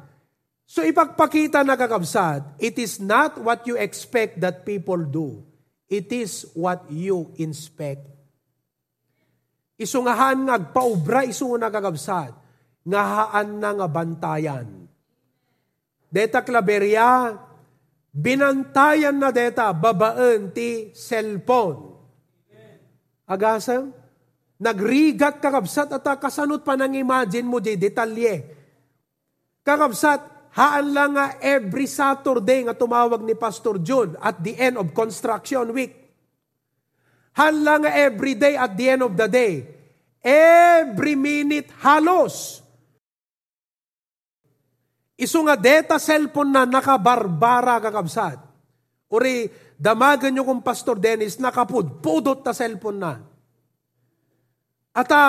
So 0.67 0.83
ipagpakita 0.83 1.63
na 1.63 1.79
kakabsat, 1.79 2.59
it 2.59 2.75
is 2.75 2.99
not 2.99 3.39
what 3.39 3.63
you 3.63 3.79
expect 3.79 4.43
that 4.43 4.67
people 4.67 4.99
do. 4.99 5.39
It 5.87 6.11
is 6.11 6.43
what 6.51 6.83
you 6.91 7.31
inspect. 7.39 8.03
Isungahan 9.79 10.43
nga 10.43 10.59
paubra 10.59 11.23
iso 11.23 11.47
na 11.55 11.71
kakabsat, 11.71 12.35
ngahaan 12.87 13.59
na 13.59 13.69
nga 13.75 13.87
bantayan. 13.91 14.67
Deta 16.07 16.39
klaberya, 16.39 17.35
binantayan 18.15 19.19
na 19.19 19.35
deta, 19.35 19.75
babaan 19.75 20.55
ti 20.55 20.95
cellphone. 20.95 21.99
Agasam? 23.27 23.91
Nagrigat 24.57 25.43
kakabsat 25.43 25.93
at 25.99 26.07
kasanot 26.17 26.63
pa 26.65 26.73
nang 26.73 26.95
imagine 26.95 27.45
mo 27.45 27.61
di 27.61 27.77
detalye 27.77 28.57
Kakabsat, 29.67 30.47
haan 30.55 30.95
lang 30.95 31.11
nga 31.19 31.43
every 31.43 31.91
Saturday 31.91 32.63
nga 32.63 32.71
tumawag 32.71 33.19
ni 33.19 33.35
Pastor 33.35 33.83
John 33.83 34.15
at 34.23 34.39
the 34.39 34.55
end 34.55 34.79
of 34.79 34.95
construction 34.95 35.75
week. 35.75 35.91
Haan 37.35 37.67
nga 37.67 37.91
every 37.91 38.39
day 38.39 38.55
at 38.55 38.79
the 38.79 38.87
end 38.87 39.03
of 39.03 39.11
the 39.19 39.27
day. 39.27 39.67
Every 40.23 41.19
minute 41.19 41.67
halos. 41.83 42.63
Isu 45.17 45.49
nga 45.49 45.57
data 45.57 45.97
cellphone 45.97 46.53
na 46.53 46.69
nakabarbara 46.69 47.81
kakabsat. 47.81 48.37
Uri, 49.09 49.49
damagan 49.73 50.29
nyo 50.29 50.45
kung 50.45 50.61
Pastor 50.61 51.01
Dennis, 51.01 51.41
nakapudpudot 51.41 52.45
ta 52.45 52.53
cellphone 52.53 52.99
na. 53.01 53.13
Ata, 54.93 55.25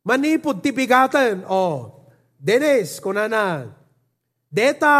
manipod 0.00 0.64
tibigatan, 0.64 1.44
oh, 1.44 2.08
Dennis, 2.40 2.96
kunana. 2.96 3.68
Deta, 4.48 4.96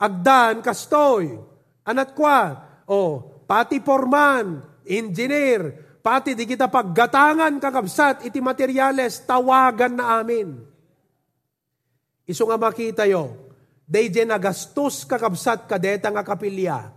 agdan, 0.00 0.64
kastoy. 0.64 1.36
Anat 1.84 2.16
kwa, 2.16 2.56
oh, 2.88 3.44
pati 3.44 3.84
forman, 3.84 4.64
engineer, 4.88 5.68
pati 6.00 6.32
di 6.32 6.48
kita 6.48 6.72
paggatangan 6.72 7.60
kakabsat, 7.60 8.24
iti 8.24 8.40
materyales, 8.40 9.20
tawagan 9.28 10.00
na 10.00 10.24
amin. 10.24 10.73
Iso 12.24 12.48
nga 12.48 12.56
makita 12.56 13.04
yo, 13.04 13.52
day 13.84 14.08
je 14.08 14.24
nagastos 14.24 15.04
kakabsat 15.04 15.68
kadeta 15.68 16.08
nga 16.08 16.24
kapilya. 16.24 16.88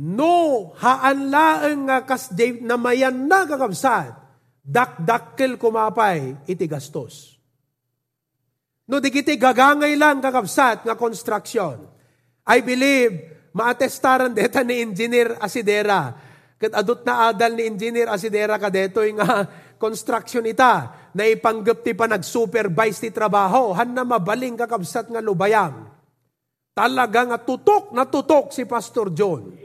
No, 0.00 0.70
haan 0.80 1.28
laeng 1.28 1.88
nga 1.88 2.04
kas 2.04 2.32
namayan 2.60 3.28
na 3.28 3.44
kakabsat, 3.44 4.16
dakdakkel 4.60 5.56
kumapay, 5.56 6.36
iti 6.48 6.64
gastos. 6.68 7.40
No, 8.90 8.98
di 8.98 9.12
gagangay 9.12 9.94
lang 9.94 10.18
kakabsat 10.18 10.82
nga 10.84 10.98
construction. 10.98 11.86
I 12.50 12.58
believe, 12.64 13.12
maatestaran 13.54 14.34
deta 14.34 14.66
ni 14.66 14.82
Engineer 14.82 15.38
Asidera. 15.38 16.10
Kat 16.60 16.74
adot 16.76 17.06
na 17.06 17.30
adal 17.30 17.56
ni 17.56 17.70
Engineer 17.70 18.10
Asidera 18.10 18.58
kadeto 18.60 19.00
nga 19.16 19.46
construction 19.80 20.44
ita 20.44 21.08
na 21.16 21.24
ipanggap 21.24 21.80
ti 21.80 21.96
pa 21.96 22.04
nag-supervise 22.04 23.00
ti 23.00 23.10
trabaho. 23.10 23.72
Han 23.72 23.96
na 23.96 24.04
mabaling 24.04 24.60
kakabsat 24.60 25.08
nga 25.08 25.24
lubayang. 25.24 25.88
Talaga 26.76 27.24
nga 27.24 27.38
tutok 27.40 27.96
na 27.96 28.04
tutok 28.04 28.52
si 28.52 28.68
Pastor 28.68 29.08
John. 29.16 29.56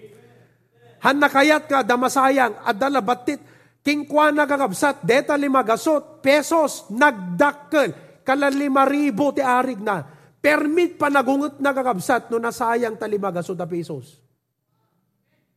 Han 1.03 1.19
na 1.19 1.27
kayat 1.27 1.67
nga 1.67 1.83
damasayang 1.83 2.63
adala 2.63 3.03
batit 3.03 3.43
kingkwana 3.83 4.47
kakabsat 4.47 5.03
deta 5.05 5.37
lima 5.37 5.61
gasot 5.61 6.23
pesos 6.23 6.89
nagdakkel 6.89 8.23
kalalima 8.25 8.87
ribo 8.87 9.35
ti 9.35 9.43
arig 9.43 9.83
na. 9.83 10.01
Permit 10.41 10.97
pa 10.97 11.11
nagungot 11.11 11.61
na 11.61 11.75
kakabsat 11.75 12.31
no 12.33 12.41
nasayang 12.41 12.97
talimaga 12.97 13.45
so 13.45 13.53
da 13.53 13.69
pesos. 13.69 14.17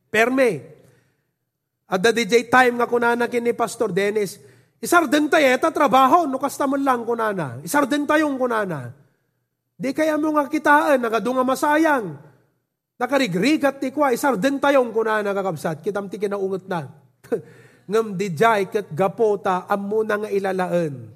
Perme. 0.08 0.76
At 1.88 2.04
the 2.04 2.12
DJ 2.12 2.52
time 2.52 2.76
nga 2.76 2.88
kunana 2.88 3.32
kini 3.32 3.56
Pastor 3.56 3.92
Dennis, 3.92 4.36
isarden 4.78 5.30
tayo, 5.30 5.46
eta 5.46 5.70
trabaho, 5.70 6.26
no 6.26 6.38
kastamon 6.38 6.82
lang 6.82 7.02
kunana. 7.02 7.62
Isarden 7.62 8.06
tayong 8.06 8.38
kunana. 8.38 8.94
Di 9.78 9.94
kaya 9.94 10.18
mo 10.18 10.34
nga 10.34 10.50
kitaan, 10.50 10.98
nagadunga 10.98 11.46
masayang. 11.46 12.18
Nakarigrigat 12.98 13.78
ti 13.78 13.94
kwa, 13.94 14.10
isarden 14.10 14.58
tayong 14.58 14.90
kunana 14.90 15.30
kakabsat, 15.30 15.86
kitam 15.86 16.10
ti 16.10 16.18
kinaungot 16.18 16.66
na. 16.66 16.90
Ngam 17.88 18.18
di 18.18 18.34
jay 18.34 18.66
kat 18.66 18.90
gapota, 18.90 19.64
amo 19.70 20.02
na 20.02 20.18
nga 20.26 20.28
ilalaan. 20.28 21.14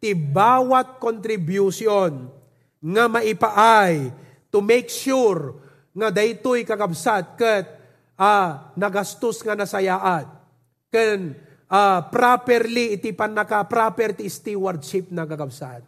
Ti 0.00 0.16
bawat 0.16 0.96
contribution 0.96 2.32
nga 2.80 3.04
maipaay 3.04 4.08
to 4.48 4.64
make 4.64 4.88
sure 4.88 5.60
nga 5.92 6.08
daytoy 6.08 6.64
kakabsat 6.64 7.36
kat 7.36 7.66
uh, 8.16 8.72
nagastos 8.74 9.44
nga 9.44 9.52
nasayaat. 9.52 10.24
Ken 10.88 11.36
uh, 11.70 12.00
properly 12.10 12.98
iti 12.98 13.14
pan 13.14 13.32
naka 13.32 13.62
property 13.64 14.26
stewardship 14.26 15.08
na 15.14 15.22
gagabsat. 15.24 15.86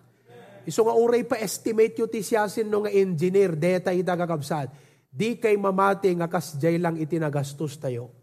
Iso 0.62 0.86
nga 0.86 0.94
uray 0.94 1.26
pa 1.26 1.42
estimate 1.42 1.98
yu 1.98 2.06
ti 2.06 2.22
siyasin 2.22 2.70
no 2.70 2.86
nga 2.86 2.92
engineer 2.94 3.58
deta 3.58 3.90
ita 3.90 4.14
gagabsat. 4.14 4.70
Di 5.12 5.36
kay 5.36 5.58
mamati 5.58 6.14
nga 6.14 6.30
kasjay 6.30 6.78
lang 6.78 6.96
iti 6.96 7.18
nagastos 7.18 7.76
tayo. 7.76 8.14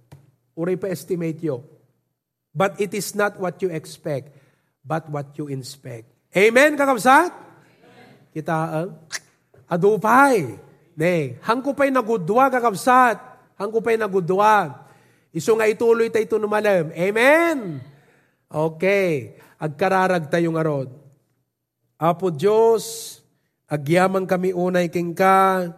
Uray 0.56 0.80
pa 0.80 0.88
estimate 0.88 1.44
yo. 1.44 1.62
But 2.50 2.82
it 2.82 2.96
is 2.98 3.14
not 3.14 3.38
what 3.38 3.62
you 3.62 3.70
expect, 3.70 4.34
but 4.82 5.06
what 5.12 5.38
you 5.38 5.52
inspect. 5.52 6.10
Amen, 6.34 6.74
kakabsat? 6.74 7.30
Kita 8.34 8.56
ang 8.56 8.90
uh, 8.98 9.70
adupay. 9.70 10.58
Ne, 11.00 11.40
hangko 11.46 11.72
pa'y 11.72 11.94
nagudwa 11.94 12.50
kakabsat 12.52 13.16
ang 13.60 13.70
kupay 13.70 14.00
nagudwa. 14.00 14.89
Iso 15.30 15.54
nga 15.54 15.70
ituloy 15.70 16.10
tayo 16.10 16.26
ito 16.26 16.38
numalam. 16.42 16.90
Amen? 16.94 17.84
Okay. 18.50 19.38
Agkararag 19.62 20.32
tayo 20.32 20.50
nga 20.56 20.66
rod. 20.66 20.90
Apo 22.00 22.32
Diyos, 22.32 23.18
agyaman 23.68 24.24
kami 24.26 24.56
unay 24.56 24.88
king 24.88 25.12
ka, 25.12 25.70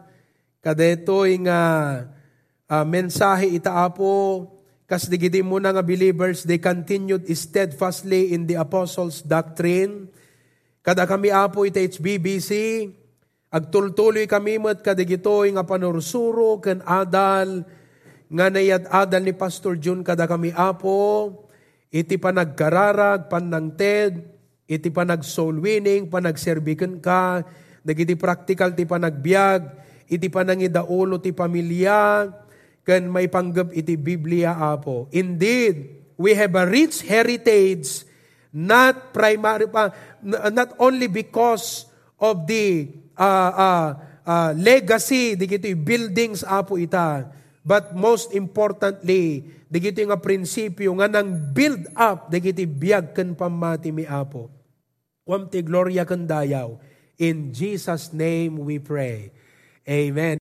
kadetoy 0.61 1.41
nga 1.41 1.59
uh, 2.69 2.85
mensahe 2.85 3.49
itaapo, 3.57 4.45
kas 4.85 5.09
digidi 5.09 5.41
mo 5.41 5.57
na 5.57 5.73
nga 5.73 5.81
believers, 5.81 6.45
they 6.45 6.61
continued 6.61 7.25
steadfastly 7.33 8.37
in 8.37 8.45
the 8.45 8.55
apostles' 8.55 9.25
doctrine. 9.25 10.07
Kada 10.85 11.09
kami 11.09 11.33
apo 11.33 11.65
ita 11.65 11.81
HBBC, 11.81 12.51
Agtultuloy 13.51 14.31
kami 14.31 14.63
met 14.63 14.79
kadigitoy 14.79 15.51
nga 15.51 15.67
panursuro 15.67 16.63
ken 16.63 16.79
adal 16.87 17.67
nga 18.31 18.47
nayad 18.47 18.87
adal 18.87 19.27
ni 19.27 19.35
Pastor 19.35 19.75
Jun 19.75 20.07
kada 20.07 20.23
kami 20.23 20.55
apo 20.55 21.29
iti 21.91 22.15
panagkararag 22.15 23.27
panangted 23.27 24.23
iti 24.71 24.87
panag 24.87 25.27
soul 25.27 25.59
winning 25.59 26.07
panagserbiken 26.07 27.03
ka 27.03 27.43
dagiti 27.83 28.15
practical 28.15 28.71
ti 28.71 28.87
panagbiag 28.87 29.83
iti 30.07 30.31
panangidaulo 30.31 31.19
ti 31.19 31.35
pamilya 31.35 32.31
ken 32.87 33.11
may 33.11 33.27
panggap 33.27 33.75
iti 33.75 33.99
Biblia 33.99 34.55
apo 34.55 35.11
indeed 35.11 35.99
we 36.15 36.31
have 36.31 36.55
a 36.55 36.63
rich 36.63 37.03
heritage 37.03 38.07
not 38.55 39.11
primary 39.11 39.67
pa 39.67 39.91
not 40.23 40.71
only 40.79 41.11
because 41.11 41.91
of 42.15 42.47
the 42.47 42.87
uh, 43.17 43.51
uh, 43.51 43.87
uh, 44.25 44.51
legacy, 44.53 45.33
digito 45.33 45.67
buildings 45.73 46.45
apo 46.45 46.77
ita. 46.77 47.40
But 47.61 47.93
most 47.93 48.33
importantly, 48.33 49.45
digito 49.69 50.01
nga 50.01 50.17
prinsipyo 50.17 50.97
nga 50.97 51.05
nang 51.05 51.53
build 51.53 51.85
up, 51.93 52.33
digito 52.33 52.65
biyag 52.65 53.13
kan 53.13 53.37
pamati 53.37 53.93
mi 53.93 54.01
apo. 54.09 54.49
Wam 55.29 55.45
ti 55.45 55.61
gloria 55.61 56.01
kan 56.01 56.25
dayaw. 56.25 56.81
In 57.21 57.53
Jesus' 57.53 58.09
name 58.09 58.57
we 58.57 58.81
pray. 58.81 59.29
Amen. 59.85 60.40